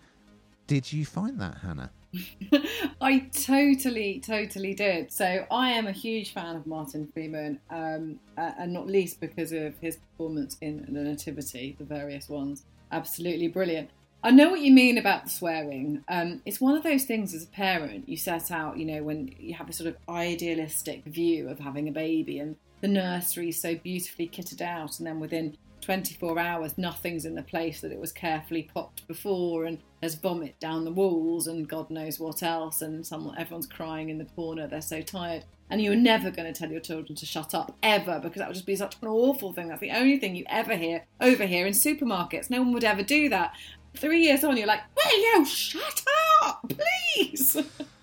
Did 0.67 0.91
you 0.91 1.05
find 1.05 1.39
that, 1.39 1.57
Hannah? 1.57 1.91
I 3.01 3.19
totally, 3.33 4.19
totally 4.19 4.73
did. 4.73 5.11
So 5.11 5.45
I 5.51 5.69
am 5.71 5.87
a 5.87 5.91
huge 5.91 6.33
fan 6.33 6.55
of 6.55 6.65
Martin 6.67 7.07
Freeman, 7.07 7.59
um, 7.69 8.19
uh, 8.37 8.51
and 8.57 8.73
not 8.73 8.87
least 8.87 9.19
because 9.19 9.51
of 9.51 9.77
his 9.79 9.97
performance 9.97 10.57
in 10.61 10.85
The 10.89 11.01
Nativity, 11.01 11.75
the 11.77 11.85
various 11.85 12.29
ones. 12.29 12.63
Absolutely 12.91 13.47
brilliant. 13.47 13.89
I 14.23 14.31
know 14.31 14.49
what 14.49 14.59
you 14.59 14.73
mean 14.73 14.97
about 14.97 15.25
the 15.25 15.29
swearing. 15.29 16.03
Um, 16.09 16.41
it's 16.45 16.59
one 16.59 16.75
of 16.75 16.83
those 16.83 17.05
things 17.05 17.33
as 17.33 17.43
a 17.43 17.47
parent 17.47 18.09
you 18.09 18.17
set 18.17 18.51
out, 18.51 18.77
you 18.77 18.85
know, 18.85 19.01
when 19.01 19.33
you 19.39 19.53
have 19.53 19.69
a 19.69 19.73
sort 19.73 19.87
of 19.87 19.95
idealistic 20.09 21.05
view 21.05 21.47
of 21.47 21.59
having 21.59 21.87
a 21.87 21.91
baby 21.91 22.39
and 22.39 22.57
the 22.81 22.87
nursery 22.87 23.49
is 23.49 23.61
so 23.61 23.75
beautifully 23.75 24.27
kitted 24.27 24.61
out, 24.61 24.99
and 24.99 25.07
then 25.07 25.19
within 25.19 25.57
24 25.89 26.37
hours, 26.37 26.77
nothing's 26.77 27.25
in 27.25 27.33
the 27.33 27.41
place 27.41 27.81
that 27.81 27.91
it 27.91 27.99
was 27.99 28.11
carefully 28.11 28.69
popped 28.71 29.07
before, 29.07 29.65
and 29.65 29.79
there's 30.01 30.13
vomit 30.13 30.59
down 30.59 30.85
the 30.85 30.91
walls, 30.91 31.47
and 31.47 31.67
God 31.67 31.89
knows 31.89 32.19
what 32.19 32.43
else, 32.43 32.83
and 32.83 33.03
someone, 33.03 33.35
everyone's 33.39 33.65
crying 33.65 34.09
in 34.09 34.19
the 34.19 34.25
corner, 34.25 34.67
they're 34.67 34.83
so 34.83 35.01
tired. 35.01 35.45
And 35.71 35.81
you're 35.81 35.95
never 35.95 36.29
going 36.29 36.51
to 36.51 36.57
tell 36.57 36.69
your 36.69 36.79
children 36.79 37.15
to 37.15 37.25
shut 37.25 37.55
up 37.55 37.75
ever 37.81 38.19
because 38.19 38.37
that 38.37 38.47
would 38.47 38.53
just 38.53 38.67
be 38.67 38.75
such 38.75 38.97
an 39.01 39.07
awful 39.07 39.51
thing. 39.51 39.69
That's 39.69 39.81
the 39.81 39.89
only 39.89 40.19
thing 40.19 40.35
you 40.35 40.45
ever 40.47 40.75
hear 40.75 41.05
over 41.21 41.47
here 41.47 41.65
in 41.65 41.73
supermarkets. 41.73 42.51
No 42.51 42.61
one 42.61 42.73
would 42.73 42.83
ever 42.83 43.01
do 43.01 43.27
that. 43.29 43.55
Three 43.95 44.21
years 44.25 44.43
on, 44.43 44.57
you're 44.57 44.67
like, 44.67 44.81
will 44.95 45.19
you 45.19 45.43
shut 45.43 46.03
up, 46.43 46.71
please? 47.15 47.57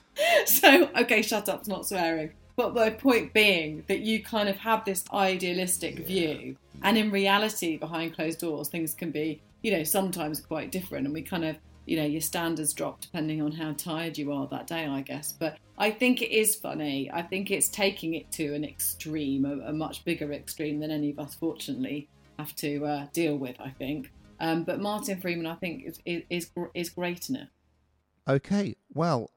so, 0.46 0.90
okay, 0.96 1.22
shut 1.22 1.48
up's 1.48 1.68
not 1.68 1.86
swearing. 1.86 2.32
But 2.56 2.74
my 2.74 2.88
point 2.88 3.34
being 3.34 3.84
that 3.86 4.00
you 4.00 4.22
kind 4.22 4.48
of 4.48 4.56
have 4.56 4.84
this 4.84 5.04
idealistic 5.12 6.06
view, 6.06 6.56
and 6.82 6.96
in 6.96 7.10
reality, 7.10 7.76
behind 7.76 8.14
closed 8.14 8.40
doors, 8.40 8.68
things 8.68 8.94
can 8.94 9.10
be, 9.10 9.42
you 9.62 9.72
know, 9.72 9.84
sometimes 9.84 10.40
quite 10.40 10.72
different. 10.72 11.04
And 11.04 11.14
we 11.14 11.20
kind 11.20 11.44
of, 11.44 11.56
you 11.84 11.98
know, 11.98 12.06
your 12.06 12.22
standards 12.22 12.72
drop 12.72 13.02
depending 13.02 13.42
on 13.42 13.52
how 13.52 13.74
tired 13.74 14.16
you 14.16 14.32
are 14.32 14.46
that 14.48 14.66
day, 14.66 14.86
I 14.86 15.02
guess. 15.02 15.32
But 15.32 15.58
I 15.76 15.90
think 15.90 16.22
it 16.22 16.32
is 16.32 16.54
funny. 16.54 17.10
I 17.12 17.20
think 17.20 17.50
it's 17.50 17.68
taking 17.68 18.14
it 18.14 18.32
to 18.32 18.54
an 18.54 18.64
extreme, 18.64 19.44
a, 19.44 19.68
a 19.68 19.72
much 19.72 20.04
bigger 20.04 20.32
extreme 20.32 20.80
than 20.80 20.90
any 20.90 21.10
of 21.10 21.18
us, 21.18 21.34
fortunately, 21.34 22.08
have 22.38 22.56
to 22.56 22.86
uh, 22.86 23.06
deal 23.12 23.36
with. 23.36 23.60
I 23.60 23.70
think. 23.70 24.10
Um, 24.40 24.64
but 24.64 24.80
Martin 24.80 25.20
Freeman, 25.20 25.46
I 25.46 25.54
think, 25.56 25.84
is, 25.84 26.00
is 26.06 26.22
is 26.30 26.50
is 26.74 26.88
great 26.90 27.28
in 27.28 27.36
it. 27.36 27.48
Okay, 28.28 28.76
well, 28.92 29.30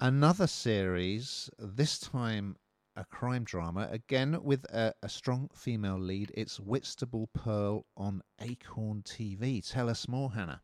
another 0.00 0.46
series, 0.46 1.50
this 1.58 1.98
time 1.98 2.56
a 2.96 3.04
crime 3.04 3.44
drama, 3.44 3.88
again 3.92 4.36
with 4.42 4.64
a, 4.72 4.92
a 5.02 5.08
strong 5.08 5.48
female 5.54 5.98
lead. 6.00 6.32
It's 6.34 6.58
Whitstable 6.58 7.28
Pearl 7.32 7.86
on 7.96 8.22
Acorn 8.40 9.02
TV. 9.02 9.66
Tell 9.68 9.88
us 9.88 10.08
more, 10.08 10.32
Hannah. 10.32 10.62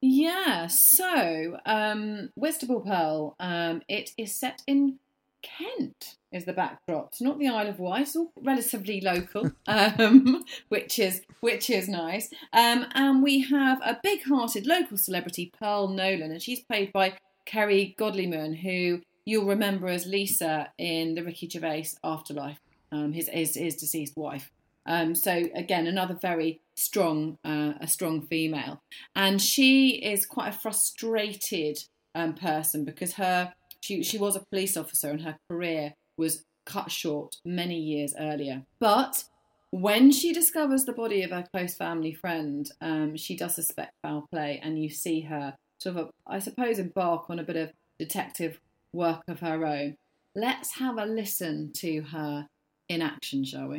Yeah, 0.00 0.68
so 0.68 1.58
um, 1.66 2.30
Whitstable 2.34 2.80
Pearl, 2.80 3.36
um, 3.38 3.82
it 3.88 4.10
is 4.16 4.38
set 4.38 4.62
in 4.66 4.98
Kent, 5.42 6.16
is 6.32 6.44
the 6.44 6.52
backdrop. 6.52 7.08
It's 7.08 7.20
not 7.20 7.38
the 7.38 7.48
Isle 7.48 7.68
of 7.68 7.78
Wight, 7.78 8.02
it's 8.02 8.16
all 8.16 8.32
relatively 8.42 9.00
local, 9.00 9.52
um, 9.66 10.44
which 10.68 10.98
is 10.98 11.22
which 11.40 11.70
is 11.70 11.88
nice. 11.88 12.28
Um, 12.52 12.86
and 12.94 13.22
we 13.22 13.42
have 13.42 13.80
a 13.82 13.98
big-hearted 14.02 14.66
local 14.66 14.96
celebrity, 14.96 15.52
Pearl 15.56 15.88
Nolan, 15.88 16.32
and 16.32 16.42
she's 16.42 16.60
played 16.60 16.92
by 16.92 17.14
Kerry 17.48 17.96
Godliman, 17.98 18.52
who 18.58 19.00
you'll 19.24 19.46
remember 19.46 19.88
as 19.88 20.06
Lisa 20.06 20.70
in 20.76 21.14
the 21.14 21.24
Ricky 21.24 21.48
Gervais 21.48 21.88
Afterlife, 22.04 22.60
um, 22.92 23.12
his, 23.14 23.28
his 23.28 23.54
his 23.54 23.74
deceased 23.74 24.16
wife. 24.16 24.50
Um, 24.84 25.14
so 25.14 25.44
again, 25.54 25.86
another 25.86 26.14
very 26.14 26.60
strong, 26.76 27.38
uh, 27.44 27.72
a 27.80 27.88
strong 27.88 28.20
female, 28.26 28.82
and 29.16 29.40
she 29.40 29.96
is 29.96 30.26
quite 30.26 30.50
a 30.50 30.58
frustrated 30.58 31.78
um, 32.14 32.34
person 32.34 32.84
because 32.84 33.14
her 33.14 33.54
she 33.80 34.02
she 34.02 34.18
was 34.18 34.36
a 34.36 34.44
police 34.50 34.76
officer 34.76 35.08
and 35.08 35.22
her 35.22 35.38
career 35.50 35.94
was 36.18 36.44
cut 36.66 36.90
short 36.90 37.36
many 37.46 37.78
years 37.78 38.14
earlier. 38.20 38.64
But 38.78 39.24
when 39.70 40.12
she 40.12 40.34
discovers 40.34 40.84
the 40.84 40.92
body 40.92 41.22
of 41.22 41.30
her 41.30 41.46
close 41.50 41.74
family 41.74 42.12
friend, 42.12 42.70
um, 42.82 43.16
she 43.16 43.36
does 43.36 43.54
suspect 43.54 43.94
foul 44.02 44.26
play, 44.30 44.60
and 44.62 44.82
you 44.82 44.90
see 44.90 45.22
her 45.22 45.56
sort 45.78 45.96
of, 45.96 46.10
I 46.26 46.38
suppose, 46.38 46.78
embark 46.78 47.30
on 47.30 47.38
a 47.38 47.44
bit 47.44 47.56
of 47.56 47.70
detective 47.98 48.60
work 48.92 49.22
of 49.28 49.40
her 49.40 49.64
own. 49.64 49.96
Let's 50.34 50.74
have 50.74 50.98
a 50.98 51.06
listen 51.06 51.72
to 51.76 52.02
her 52.02 52.46
in 52.88 53.02
action, 53.02 53.44
shall 53.44 53.68
we? 53.68 53.78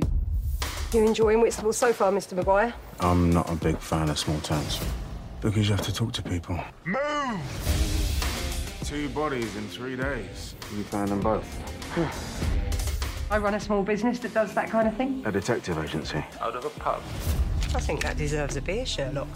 You 0.93 1.05
enjoying 1.05 1.41
Whitstable 1.41 1.73
so 1.73 1.93
far, 1.93 2.11
Mr. 2.11 2.33
Maguire? 2.33 2.73
I'm 2.99 3.29
not 3.29 3.49
a 3.49 3.55
big 3.55 3.77
fan 3.77 4.09
of 4.09 4.17
small 4.17 4.39
towns. 4.41 4.79
Because 5.41 5.69
you 5.69 5.75
have 5.75 5.85
to 5.85 5.93
talk 5.93 6.11
to 6.13 6.21
people. 6.23 6.59
Move! 6.83 8.79
Two 8.83 9.07
bodies 9.09 9.55
in 9.55 9.67
three 9.67 9.95
days. 9.95 10.55
We 10.75 10.83
found 10.83 11.09
them 11.09 11.21
both. 11.21 11.47
I 13.31 13.37
run 13.37 13.53
a 13.53 13.59
small 13.59 13.83
business 13.83 14.17
that 14.19 14.33
does 14.33 14.53
that 14.55 14.69
kind 14.69 14.87
of 14.87 14.97
thing. 14.97 15.21
A 15.25 15.31
detective 15.31 15.77
agency. 15.77 16.23
Out 16.41 16.55
of 16.55 16.65
a 16.65 16.69
pub. 16.71 17.01
I 17.75 17.79
think 17.79 18.01
that 18.01 18.17
deserves 18.17 18.55
a 18.55 18.61
beer, 18.61 18.85
Sherlock. 18.85 19.27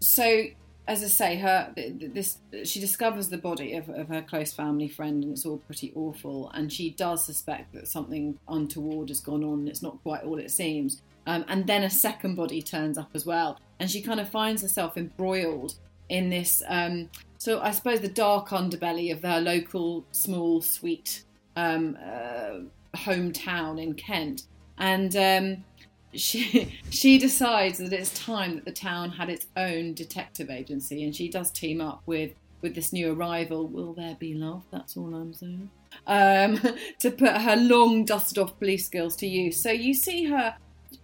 So, 0.00 0.44
as 0.86 1.04
I 1.04 1.06
say, 1.06 1.36
her 1.36 1.72
th- 1.76 1.98
th- 1.98 2.12
this 2.12 2.38
she 2.64 2.80
discovers 2.80 3.28
the 3.28 3.38
body 3.38 3.74
of, 3.74 3.88
of 3.88 4.08
her 4.08 4.22
close 4.22 4.52
family 4.52 4.88
friend, 4.88 5.22
and 5.22 5.32
it's 5.32 5.46
all 5.46 5.58
pretty 5.58 5.92
awful. 5.94 6.50
And 6.54 6.72
she 6.72 6.90
does 6.90 7.24
suspect 7.24 7.72
that 7.74 7.88
something 7.88 8.38
untoward 8.48 9.08
has 9.08 9.20
gone 9.20 9.44
on. 9.44 9.68
It's 9.68 9.82
not 9.82 10.02
quite 10.02 10.24
all 10.24 10.38
it 10.38 10.50
seems. 10.50 11.02
Um, 11.26 11.44
and 11.46 11.66
then 11.66 11.84
a 11.84 11.90
second 11.90 12.34
body 12.34 12.60
turns 12.62 12.98
up 12.98 13.10
as 13.14 13.24
well, 13.24 13.60
and 13.78 13.90
she 13.90 14.02
kind 14.02 14.18
of 14.18 14.28
finds 14.28 14.62
herself 14.62 14.96
embroiled 14.96 15.74
in 16.08 16.30
this. 16.30 16.62
Um, 16.66 17.10
so 17.38 17.60
I 17.60 17.70
suppose 17.70 18.00
the 18.00 18.08
dark 18.08 18.48
underbelly 18.48 19.12
of 19.12 19.22
her 19.22 19.40
local 19.40 20.04
small 20.10 20.62
sweet 20.62 21.22
um, 21.54 21.96
uh, 22.04 22.60
hometown 22.96 23.80
in 23.80 23.94
Kent, 23.94 24.44
and 24.78 25.14
um, 25.14 25.64
she 26.14 26.78
she 26.90 27.18
decides 27.18 27.78
that 27.78 27.92
it's 27.92 28.12
time 28.12 28.54
that 28.56 28.64
the 28.64 28.72
town 28.72 29.10
had 29.10 29.28
its 29.28 29.46
own 29.56 29.94
detective 29.94 30.50
agency, 30.50 31.04
and 31.04 31.14
she 31.14 31.28
does 31.28 31.50
team 31.50 31.80
up 31.80 32.02
with 32.06 32.32
with 32.60 32.74
this 32.74 32.92
new 32.92 33.12
arrival. 33.12 33.66
Will 33.66 33.92
there 33.92 34.16
be 34.18 34.34
love? 34.34 34.64
That's 34.70 34.96
all 34.96 35.14
I'm 35.14 35.34
saying. 35.34 35.70
Um, 36.06 36.60
to 37.00 37.10
put 37.10 37.36
her 37.36 37.56
long 37.56 38.04
dusted 38.04 38.38
off 38.38 38.58
police 38.58 38.86
skills 38.86 39.16
to 39.16 39.26
use. 39.26 39.60
So 39.60 39.70
you 39.70 39.94
see 39.94 40.24
her. 40.24 40.56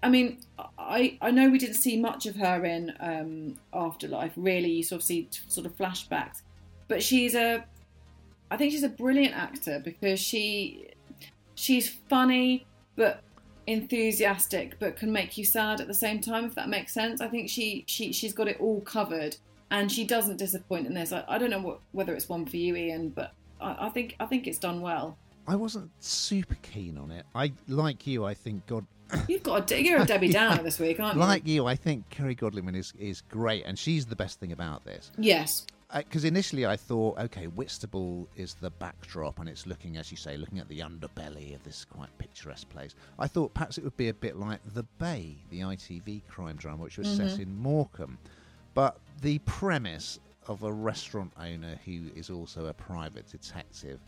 I 0.03 0.09
mean, 0.11 0.41
I 0.79 1.19
I 1.21 1.31
know 1.31 1.49
we 1.49 1.59
didn't 1.59 1.77
see 1.77 2.01
much 2.01 2.27
of 2.27 2.37
her 2.37 2.65
in 2.65 2.93
um, 3.01 3.57
Afterlife. 3.73 4.33
Really, 4.37 4.71
you 4.71 4.83
sort 4.83 5.01
of 5.01 5.07
see 5.07 5.29
sort 5.49 5.67
of 5.67 5.77
flashbacks, 5.77 6.43
but 6.89 7.03
she's 7.03 7.35
a. 7.35 7.65
I 8.51 8.57
think 8.57 8.73
she's 8.73 8.83
a 8.83 8.89
brilliant 8.89 9.37
actor 9.37 9.79
because 9.85 10.19
she 10.19 10.89
she's 11.55 11.89
funny 12.09 12.65
but 12.99 13.23
enthusiastic 13.69 14.79
but 14.79 14.97
can 14.97 15.13
make 15.13 15.37
you 15.37 15.45
sad 15.45 15.81
at 15.81 15.87
the 15.87 15.95
same 15.95 16.21
time 16.21 16.45
if 16.45 16.55
that 16.55 16.69
makes 16.69 16.93
sense 16.93 17.21
i 17.21 17.29
think 17.29 17.49
she 17.49 17.85
she 17.87 18.13
she's 18.13 18.33
got 18.33 18.49
it 18.49 18.59
all 18.61 18.81
covered 18.81 19.37
and 19.71 19.93
she 19.93 20.05
doesn't 20.05 20.39
disappoint 20.39 20.87
in 20.87 20.95
this 20.95 21.13
i, 21.13 21.23
I 21.29 21.39
don't 21.39 21.51
know 21.51 21.61
what, 21.61 21.81
whether 21.93 22.15
it's 22.15 22.29
one 22.29 22.47
for 22.47 22.57
you 22.57 22.75
ian 22.77 23.11
but 23.11 23.35
I, 23.61 23.87
I 23.87 23.89
think 23.91 24.17
i 24.21 24.27
think 24.27 24.47
it's 24.47 24.59
done 24.59 24.81
well 24.81 25.17
I 25.49 25.57
wasn't 25.57 25.91
super 26.01 26.57
keen 26.61 26.99
on 26.99 27.11
it. 27.11 27.25
I 27.35 27.53
like 27.69 28.07
you. 28.07 28.27
I 28.27 28.35
think 28.35 28.67
God. 28.67 28.85
you've 29.29 29.43
got 29.43 29.71
a 29.71 29.83
you're 29.83 30.03
a 30.03 30.05
debbie 30.05 30.29
downer 30.39 30.63
this 30.63 30.79
week 30.79 31.01
aren't 31.01 31.15
you 31.15 31.21
Like 31.21 31.47
you, 31.47 31.65
I 31.65 31.75
think 31.75 32.07
Kerry 32.11 32.35
Godliman 32.37 32.77
is 32.77 32.93
is 32.99 33.23
great, 33.23 33.65
and 33.65 33.79
she's 33.79 34.05
the 34.05 34.15
best 34.15 34.39
thing 34.41 34.53
about 34.53 34.85
this. 34.85 35.11
yes 35.17 35.67
Because 35.95 36.25
initially 36.25 36.67
I 36.67 36.77
thought, 36.77 37.19
okay, 37.19 37.47
Whitstable 37.47 38.29
is 38.37 38.55
the 38.55 38.71
backdrop, 38.71 39.39
and 39.39 39.49
it's 39.49 39.67
looking, 39.67 39.97
as 39.97 40.11
you 40.11 40.19
say, 40.19 40.37
looking 40.37 40.59
at 40.59 40.69
the 40.69 40.81
underbelly 40.81 41.55
of 41.55 41.63
this 41.65 41.87
quite 41.87 42.11
picturesque 42.19 42.69
place. 42.69 42.95
I 43.19 43.27
thought 43.27 43.55
perhaps 43.55 43.79
it 43.79 43.85
would 43.85 43.97
be 43.97 44.09
a 44.09 44.15
bit 44.15 44.37
like 44.37 44.61
The 44.75 44.83
Bay, 44.99 45.37
the 45.49 45.61
ITV 45.61 46.23
crime 46.29 46.57
drama, 46.57 46.83
which 46.83 46.99
was 46.99 47.09
set 47.09 47.29
Mhm. 47.31 47.39
in 47.41 47.57
Morecambe. 47.57 48.19
But 48.75 49.01
the 49.23 49.39
premise 49.41 50.19
of 50.47 50.63
a 50.63 50.73
restaurant 50.73 51.33
owner 51.39 51.77
who 51.87 52.11
is 52.15 52.29
also 52.29 52.67
a 52.67 52.75
private 52.75 53.27
detective, 53.31 54.01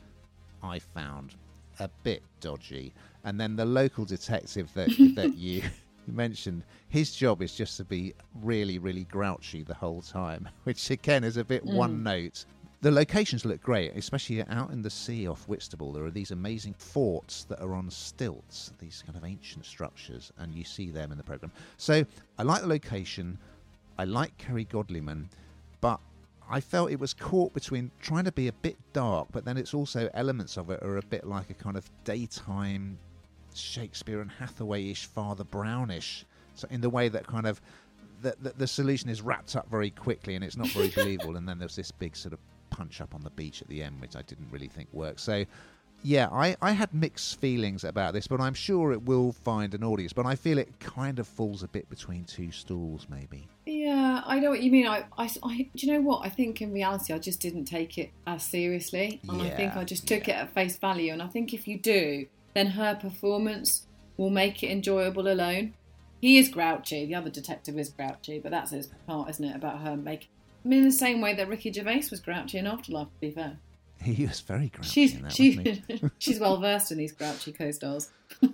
I 0.63 0.81
found 0.81 1.35
a 1.79 1.89
bit 2.03 2.23
dodgy. 2.41 2.93
And 3.25 3.41
then 3.41 3.57
the 3.57 3.65
local 3.65 4.05
detective 4.05 4.71
that 4.75 4.89
that 5.17 5.35
you 5.37 5.63
mentioned, 6.12 6.64
his 6.88 7.12
job 7.14 7.43
is 7.43 7.55
just 7.55 7.76
to 7.79 7.85
be 7.85 8.14
really, 8.43 8.79
really 8.79 9.05
grouchy 9.05 9.62
the 9.62 9.75
whole 9.75 10.02
time, 10.02 10.49
which 10.64 10.90
again 10.90 11.25
is 11.25 11.37
a 11.37 11.45
bit 11.45 11.65
Mm. 11.65 11.75
one 11.75 12.02
note. 12.02 12.45
The 12.82 12.91
locations 12.91 13.45
look 13.45 13.61
great, 13.63 13.93
especially 13.95 14.43
out 14.47 14.71
in 14.71 14.80
the 14.80 14.89
sea 14.89 15.28
off 15.28 15.47
Whitstable. 15.47 15.93
There 15.93 16.04
are 16.04 16.11
these 16.11 16.30
amazing 16.30 16.75
forts 16.78 17.45
that 17.45 17.61
are 17.61 17.75
on 17.75 17.91
stilts, 17.91 18.73
these 18.78 19.02
kind 19.04 19.19
of 19.19 19.25
ancient 19.25 19.67
structures, 19.67 20.32
and 20.39 20.54
you 20.54 20.65
see 20.65 20.91
them 20.91 21.13
in 21.13 21.19
the 21.19 21.25
program. 21.25 21.52
So 21.76 22.04
I 22.39 22.43
like 22.43 22.63
the 22.63 22.69
location. 22.69 23.39
I 23.99 24.04
like 24.04 24.37
Kerry 24.39 24.65
Godliman, 24.65 25.28
but 25.82 26.00
I 26.49 26.61
felt 26.61 26.91
it 26.91 26.99
was 26.99 27.13
caught 27.13 27.52
between 27.52 27.91
trying 28.00 28.25
to 28.25 28.32
be 28.32 28.49
a 28.49 28.52
bit 28.54 28.78
dark, 28.95 29.28
but 29.30 29.45
then 29.45 29.58
it's 29.58 29.75
also 29.75 30.08
elements 30.15 30.56
of 30.56 30.71
it 30.71 30.82
are 30.82 30.97
a 30.97 31.02
bit 31.02 31.26
like 31.26 31.50
a 31.50 31.54
kind 31.54 31.76
of 31.76 31.89
daytime 32.04 32.99
Shakespeare 33.54 34.21
and 34.21 34.30
Hathaway-ish, 34.30 35.06
Father 35.06 35.45
Brownish, 35.45 36.25
so 36.54 36.67
in 36.71 36.80
the 36.80 36.91
way 36.91 37.08
that 37.08 37.26
kind 37.26 37.47
of 37.47 37.60
the, 38.23 38.34
the, 38.41 38.50
the 38.50 38.67
solution 38.67 39.08
is 39.08 39.23
wrapped 39.23 39.56
up 39.56 39.71
very 39.71 39.91
quickly 39.91 40.34
and 40.34 40.45
it's 40.45 40.56
not 40.56 40.69
very 40.69 40.89
believable, 40.95 41.36
and 41.36 41.49
then 41.49 41.58
there's 41.58 41.76
this 41.76 41.91
big 41.91 42.15
sort 42.17 42.32
of 42.34 42.39
punch 42.71 43.00
up 43.00 43.15
on 43.15 43.23
the 43.23 43.30
beach 43.30 43.63
at 43.63 43.69
the 43.69 43.82
end, 43.82 44.00
which 44.00 44.15
I 44.17 44.23
didn't 44.23 44.49
really 44.50 44.69
think 44.69 44.89
worked. 44.93 45.21
So. 45.21 45.45
Yeah, 46.02 46.28
I, 46.32 46.56
I 46.63 46.71
had 46.73 46.95
mixed 46.95 47.39
feelings 47.41 47.84
about 47.84 48.15
this, 48.15 48.26
but 48.26 48.41
I'm 48.41 48.54
sure 48.54 48.93
it 48.93 49.02
will 49.02 49.32
find 49.32 49.75
an 49.75 49.84
audience. 49.84 50.15
But 50.15 50.25
I 50.25 50.34
feel 50.34 50.56
it 50.56 50.80
kind 50.80 51.19
of 51.19 51.28
falls 51.28 51.63
a 51.63 51.69
bit 51.69 51.91
between 51.91 52.25
two 52.25 52.50
stools, 52.52 53.06
maybe. 53.10 53.47
Yeah, 53.67 54.23
I 54.25 54.41
know 54.41 54.49
what 54.49 54.63
you 54.63 54.71
mean. 54.71 54.86
I, 54.86 55.04
I, 55.19 55.28
I- 55.43 55.69
do 55.76 55.86
you 55.86 55.93
know 55.93 56.00
what? 56.00 56.25
I 56.25 56.30
think 56.30 56.63
in 56.63 56.73
reality, 56.73 57.13
I 57.13 57.19
just 57.19 57.39
didn't 57.39 57.67
take 57.67 57.99
it 57.99 58.13
as 58.26 58.43
seriously, 58.43 59.21
and 59.28 59.43
I 59.43 59.50
think 59.50 59.76
I 59.76 59.84
just 59.84 60.08
took 60.08 60.26
it 60.26 60.32
at 60.36 60.54
face 60.54 60.78
value. 60.78 61.13
And 61.13 61.21
I 61.21 61.26
think 61.26 61.52
if 61.52 61.69
you 61.69 61.78
do, 61.78 62.25
then 62.54 62.69
her 62.69 62.95
performance 62.95 63.86
will 64.17 64.30
make 64.30 64.63
it 64.63 64.71
enjoyable 64.71 65.28
alone. 65.28 65.75
He 66.21 66.39
is 66.39 66.49
grouchy. 66.49 67.06
The 67.06 67.15
other 67.15 67.30
detective 67.30 67.78
is 67.78 67.89
grouchy, 67.89 68.39
but 68.39 68.50
that's 68.50 68.71
his 68.73 68.89
part, 69.06 69.30
isn't 69.30 69.45
it? 69.45 69.56
About 69.56 69.80
her 69.80 69.97
making. 69.97 70.28
I 70.65 70.69
mean, 70.69 70.80
in 70.80 70.84
the 70.84 70.93
same 70.93 71.21
way 71.21 71.34
that 71.34 71.49
Ricky 71.49 71.73
Gervais 71.73 72.04
was 72.10 72.21
grouchy 72.21 72.58
in 72.58 72.67
Afterlife. 72.67 73.08
To 73.08 73.21
be 73.21 73.30
fair, 73.30 73.56
He 74.02 74.26
was 74.26 74.41
very 74.41 74.69
grouchy 74.69 74.91
she's 74.91 75.15
in 75.15 75.23
that, 75.23 75.32
she, 75.32 75.82
she's 76.19 76.39
well 76.39 76.58
versed 76.58 76.93
in 76.93 76.99
these 76.99 77.13
grouchy 77.13 77.52
co-stars. 77.52 78.10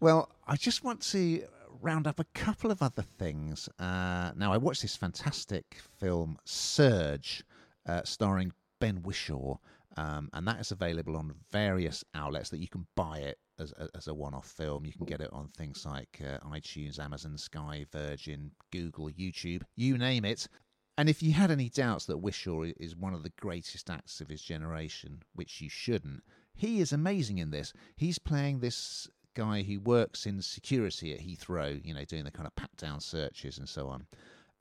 Well, 0.00 0.28
I 0.46 0.56
just 0.56 0.84
want 0.84 1.00
to 1.12 1.44
round 1.80 2.06
up 2.06 2.18
a 2.20 2.24
couple 2.34 2.70
of 2.70 2.82
other 2.82 3.04
things. 3.18 3.70
Uh, 3.78 4.32
now, 4.36 4.52
I 4.52 4.58
watched 4.58 4.82
this 4.82 4.96
fantastic 4.96 5.78
film, 5.98 6.36
Surge, 6.44 7.42
uh, 7.86 8.02
starring 8.04 8.52
Ben 8.80 8.96
Whishaw, 9.02 9.56
um, 9.96 10.28
and 10.32 10.46
that 10.48 10.60
is 10.60 10.72
available 10.72 11.16
on 11.16 11.34
various 11.52 12.04
outlets 12.14 12.50
that 12.50 12.60
you 12.60 12.68
can 12.68 12.86
buy 12.96 13.18
it 13.18 13.38
as, 13.58 13.72
as 13.94 14.08
a 14.08 14.14
one 14.14 14.34
off 14.34 14.46
film. 14.46 14.84
You 14.84 14.92
can 14.92 15.06
get 15.06 15.20
it 15.20 15.32
on 15.32 15.48
things 15.56 15.86
like 15.86 16.20
uh, 16.20 16.38
iTunes, 16.48 16.98
Amazon, 16.98 17.38
Sky, 17.38 17.86
Virgin, 17.92 18.50
Google, 18.72 19.10
YouTube, 19.10 19.62
you 19.76 19.96
name 19.98 20.24
it. 20.24 20.48
And 20.96 21.08
if 21.08 21.22
you 21.22 21.32
had 21.32 21.50
any 21.50 21.68
doubts 21.68 22.06
that 22.06 22.20
Whishaw 22.20 22.72
is 22.78 22.96
one 22.96 23.14
of 23.14 23.22
the 23.22 23.32
greatest 23.40 23.90
acts 23.90 24.20
of 24.20 24.28
his 24.28 24.42
generation, 24.42 25.22
which 25.34 25.60
you 25.60 25.68
shouldn't, 25.68 26.22
he 26.54 26.80
is 26.80 26.92
amazing 26.92 27.38
in 27.38 27.50
this. 27.50 27.72
He's 27.96 28.18
playing 28.18 28.60
this 28.60 29.08
guy 29.34 29.62
who 29.62 29.80
works 29.80 30.26
in 30.26 30.40
security 30.40 31.12
at 31.12 31.20
Heathrow, 31.20 31.84
you 31.84 31.94
know, 31.94 32.04
doing 32.04 32.24
the 32.24 32.30
kind 32.30 32.46
of 32.46 32.54
pat 32.54 32.70
down 32.76 33.00
searches 33.00 33.58
and 33.58 33.68
so 33.68 33.88
on. 33.88 34.06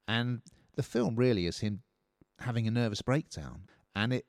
And 0.08 0.42
the 0.76 0.84
film 0.84 1.16
really 1.16 1.46
is 1.46 1.60
him 1.60 1.82
having 2.40 2.68
a 2.68 2.72
nervous 2.72 3.04
breakdown. 3.04 3.68
And 3.96 4.12
it 4.12 4.26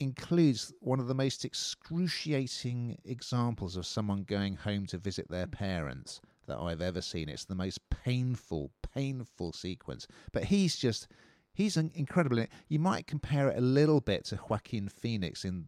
includes 0.00 0.72
one 0.80 1.00
of 1.00 1.08
the 1.08 1.14
most 1.14 1.44
excruciating 1.44 2.98
examples 3.04 3.76
of 3.76 3.86
someone 3.86 4.22
going 4.22 4.56
home 4.56 4.86
to 4.86 4.98
visit 4.98 5.28
their 5.28 5.46
mm. 5.46 5.52
parents 5.52 6.20
that 6.46 6.58
I've 6.58 6.80
ever 6.80 7.00
seen. 7.00 7.28
It's 7.28 7.44
the 7.44 7.54
most 7.54 7.80
painful, 7.90 8.70
painful 8.94 9.52
sequence. 9.52 10.06
But 10.32 10.44
he's 10.44 10.76
just, 10.76 11.08
he's 11.52 11.76
an 11.76 11.90
incredible. 11.94 12.44
You 12.68 12.78
might 12.78 13.06
compare 13.06 13.48
it 13.48 13.58
a 13.58 13.62
little 13.62 14.00
bit 14.00 14.24
to 14.26 14.38
Joaquin 14.48 14.88
Phoenix 14.88 15.44
in 15.44 15.66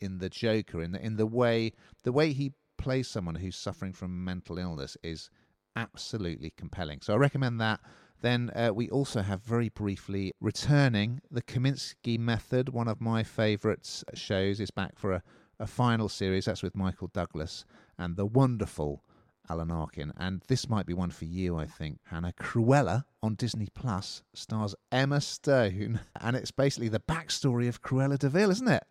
in 0.00 0.18
the 0.18 0.28
Joker, 0.28 0.82
in 0.82 0.92
the, 0.92 1.04
in 1.04 1.16
the 1.16 1.26
way 1.26 1.72
the 2.04 2.12
way 2.12 2.32
he 2.32 2.52
plays 2.76 3.08
someone 3.08 3.34
who's 3.34 3.56
suffering 3.56 3.92
from 3.92 4.24
mental 4.24 4.58
illness 4.58 4.96
is 5.02 5.30
absolutely 5.76 6.52
compelling. 6.56 7.00
So 7.02 7.14
I 7.14 7.16
recommend 7.16 7.60
that. 7.60 7.80
Then 8.20 8.50
uh, 8.54 8.70
we 8.74 8.90
also 8.90 9.22
have 9.22 9.42
very 9.42 9.68
briefly 9.68 10.32
returning 10.40 11.20
the 11.30 11.42
Kominsky 11.42 12.18
Method, 12.18 12.70
one 12.70 12.88
of 12.88 13.00
my 13.00 13.22
favourite 13.22 14.02
shows, 14.14 14.60
is 14.60 14.70
back 14.70 14.98
for 14.98 15.12
a, 15.12 15.22
a 15.60 15.66
final 15.66 16.08
series. 16.08 16.46
That's 16.46 16.62
with 16.62 16.74
Michael 16.74 17.10
Douglas 17.12 17.64
and 17.96 18.16
the 18.16 18.26
wonderful 18.26 19.04
Alan 19.48 19.70
Arkin. 19.70 20.12
And 20.16 20.42
this 20.48 20.68
might 20.68 20.86
be 20.86 20.94
one 20.94 21.10
for 21.10 21.24
you, 21.24 21.56
I 21.56 21.66
think. 21.66 22.00
Hannah 22.04 22.34
Cruella 22.38 23.04
on 23.22 23.34
Disney 23.34 23.68
Plus 23.74 24.22
stars 24.34 24.74
Emma 24.90 25.20
Stone, 25.20 26.00
and 26.20 26.36
it's 26.36 26.50
basically 26.50 26.88
the 26.88 27.00
backstory 27.00 27.68
of 27.68 27.82
Cruella 27.82 28.18
de 28.18 28.28
Vil, 28.28 28.50
isn't 28.50 28.68
it? 28.68 28.84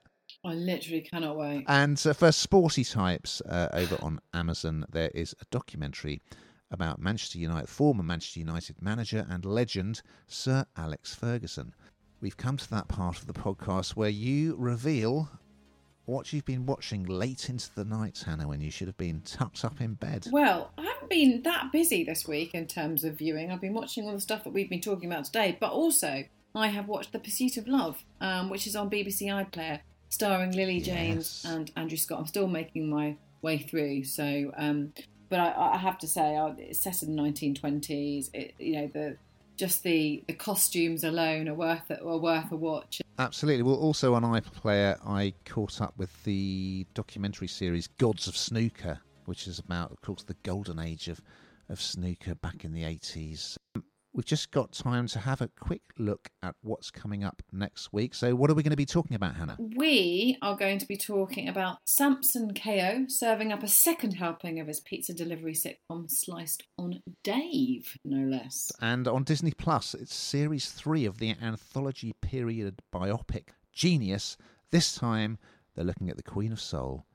I 0.45 0.53
literally 0.53 1.01
cannot 1.01 1.37
wait. 1.37 1.65
And 1.67 2.01
uh, 2.05 2.13
for 2.13 2.31
sporty 2.31 2.83
types 2.83 3.41
uh, 3.41 3.69
over 3.73 3.97
on 4.01 4.19
Amazon, 4.33 4.85
there 4.89 5.11
is 5.13 5.35
a 5.41 5.45
documentary 5.51 6.21
about 6.71 6.99
Manchester 6.99 7.39
United, 7.39 7.69
former 7.69 8.03
Manchester 8.03 8.39
United 8.39 8.81
manager 8.81 9.25
and 9.29 9.45
legend, 9.45 10.01
Sir 10.27 10.65
Alex 10.75 11.15
Ferguson. 11.15 11.73
We've 12.21 12.37
come 12.37 12.57
to 12.57 12.69
that 12.71 12.87
part 12.87 13.19
of 13.19 13.27
the 13.27 13.33
podcast 13.33 13.91
where 13.95 14.09
you 14.09 14.55
reveal 14.57 15.29
what 16.05 16.31
you've 16.31 16.45
been 16.45 16.65
watching 16.65 17.03
late 17.03 17.49
into 17.49 17.69
the 17.75 17.83
night, 17.85 18.23
Hannah, 18.25 18.47
when 18.47 18.61
you 18.61 18.71
should 18.71 18.87
have 18.87 18.97
been 18.97 19.21
tucked 19.21 19.63
up 19.65 19.81
in 19.81 19.93
bed. 19.95 20.27
Well, 20.31 20.71
I 20.77 20.83
haven't 20.83 21.09
been 21.09 21.43
that 21.43 21.71
busy 21.71 22.03
this 22.03 22.27
week 22.27 22.53
in 22.53 22.65
terms 22.65 23.03
of 23.03 23.17
viewing. 23.17 23.51
I've 23.51 23.61
been 23.61 23.73
watching 23.73 24.05
all 24.05 24.13
the 24.13 24.21
stuff 24.21 24.43
that 24.45 24.53
we've 24.53 24.69
been 24.69 24.81
talking 24.81 25.11
about 25.11 25.25
today, 25.25 25.57
but 25.59 25.71
also 25.71 26.23
I 26.55 26.67
have 26.67 26.87
watched 26.87 27.11
The 27.11 27.19
Pursuit 27.19 27.57
of 27.57 27.67
Love, 27.67 28.03
um, 28.21 28.49
which 28.49 28.67
is 28.67 28.75
on 28.75 28.89
BBC 28.89 29.23
iPlayer, 29.23 29.81
starring 30.09 30.51
Lily 30.51 30.79
James 30.79 31.41
Yes. 31.43 31.53
and 31.53 31.71
Andrew 31.75 31.97
Scott. 31.97 32.19
I'm 32.19 32.25
still 32.27 32.47
making 32.47 32.89
my 32.89 33.17
way 33.41 33.57
through, 33.59 34.05
so 34.05 34.51
um, 34.57 34.93
but 35.29 35.39
I, 35.39 35.73
I 35.73 35.77
have 35.77 35.97
to 35.99 36.07
say, 36.07 36.35
uh, 36.35 36.53
it's 36.57 36.79
set 36.79 37.03
in 37.03 37.15
the 37.15 37.21
1920s. 37.21 38.29
It, 38.33 38.53
you 38.59 38.73
know, 38.73 38.87
the 38.87 39.17
just 39.57 39.83
the 39.83 40.23
the 40.27 40.33
costumes 40.33 41.03
alone 41.03 41.49
are 41.49 41.53
worth 41.53 41.89
it, 41.89 42.01
are 42.01 42.17
worth 42.17 42.51
a 42.51 42.55
watch. 42.55 43.01
Absolutely. 43.19 43.63
Well, 43.63 43.75
also 43.75 44.13
on 44.13 44.23
iPlayer, 44.23 44.99
I 45.05 45.33
caught 45.45 45.81
up 45.81 45.93
with 45.97 46.23
the 46.23 46.85
documentary 46.93 47.47
series 47.47 47.87
Gods 47.87 48.27
of 48.27 48.37
Snooker, 48.37 48.99
which 49.25 49.47
is 49.47 49.57
about, 49.57 49.91
of 49.91 50.01
course, 50.01 50.23
the 50.23 50.35
golden 50.43 50.79
age 50.79 51.07
of, 51.07 51.19
of 51.67 51.81
snooker 51.81 52.35
back 52.35 52.63
in 52.63 52.73
the 52.73 52.83
80s. 52.83 53.57
We've 54.17 54.25
just 54.25 54.49
got 54.49 54.71
time 54.71 55.05
to 55.09 55.19
have 55.19 55.41
a 55.41 55.47
quick 55.59 55.83
look 55.99 56.29
at 56.41 56.55
what's 56.63 56.89
coming 56.89 57.23
up 57.23 57.43
next 57.51 57.93
week. 57.93 58.15
So, 58.15 58.33
what 58.33 58.49
are 58.49 58.55
we 58.55 58.63
going 58.63 58.71
to 58.71 58.75
be 58.75 58.83
talking 58.83 59.15
about, 59.15 59.35
Hannah? 59.35 59.57
We 59.59 60.39
are 60.41 60.55
going 60.55 60.79
to 60.79 60.87
be 60.87 60.97
talking 60.97 61.47
about 61.47 61.77
Samson 61.85 62.55
Kayo 62.55 63.11
serving 63.11 63.53
up 63.53 63.61
a 63.61 63.67
second 63.67 64.13
helping 64.13 64.59
of 64.59 64.65
his 64.65 64.79
pizza 64.79 65.13
delivery 65.13 65.53
sitcom 65.53 66.09
Sliced 66.09 66.63
on 66.79 67.03
Dave, 67.23 67.95
no 68.03 68.27
less. 68.27 68.71
And 68.81 69.07
on 69.07 69.23
Disney 69.23 69.51
Plus, 69.51 69.93
it's 69.93 70.15
series 70.15 70.71
three 70.71 71.05
of 71.05 71.19
the 71.19 71.35
anthology 71.39 72.13
period 72.19 72.81
biopic 72.91 73.49
Genius. 73.71 74.35
This 74.71 74.95
time, 74.95 75.37
they're 75.75 75.85
looking 75.85 76.09
at 76.09 76.17
the 76.17 76.23
Queen 76.23 76.51
of 76.51 76.59
Soul, 76.59 77.05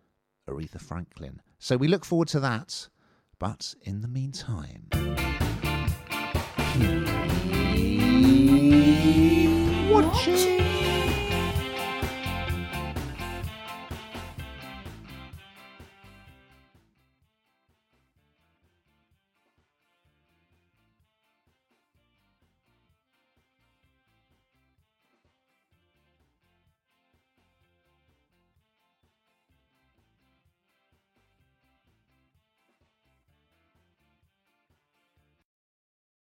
Aretha 0.49 0.81
Franklin. 0.81 1.43
So 1.59 1.77
we 1.77 1.89
look 1.89 2.05
forward 2.05 2.29
to 2.29 2.39
that. 2.39 2.89
But 3.41 3.75
in 3.83 4.03
the 4.03 4.09
meantime, 4.09 4.87
Watching. 9.91 10.72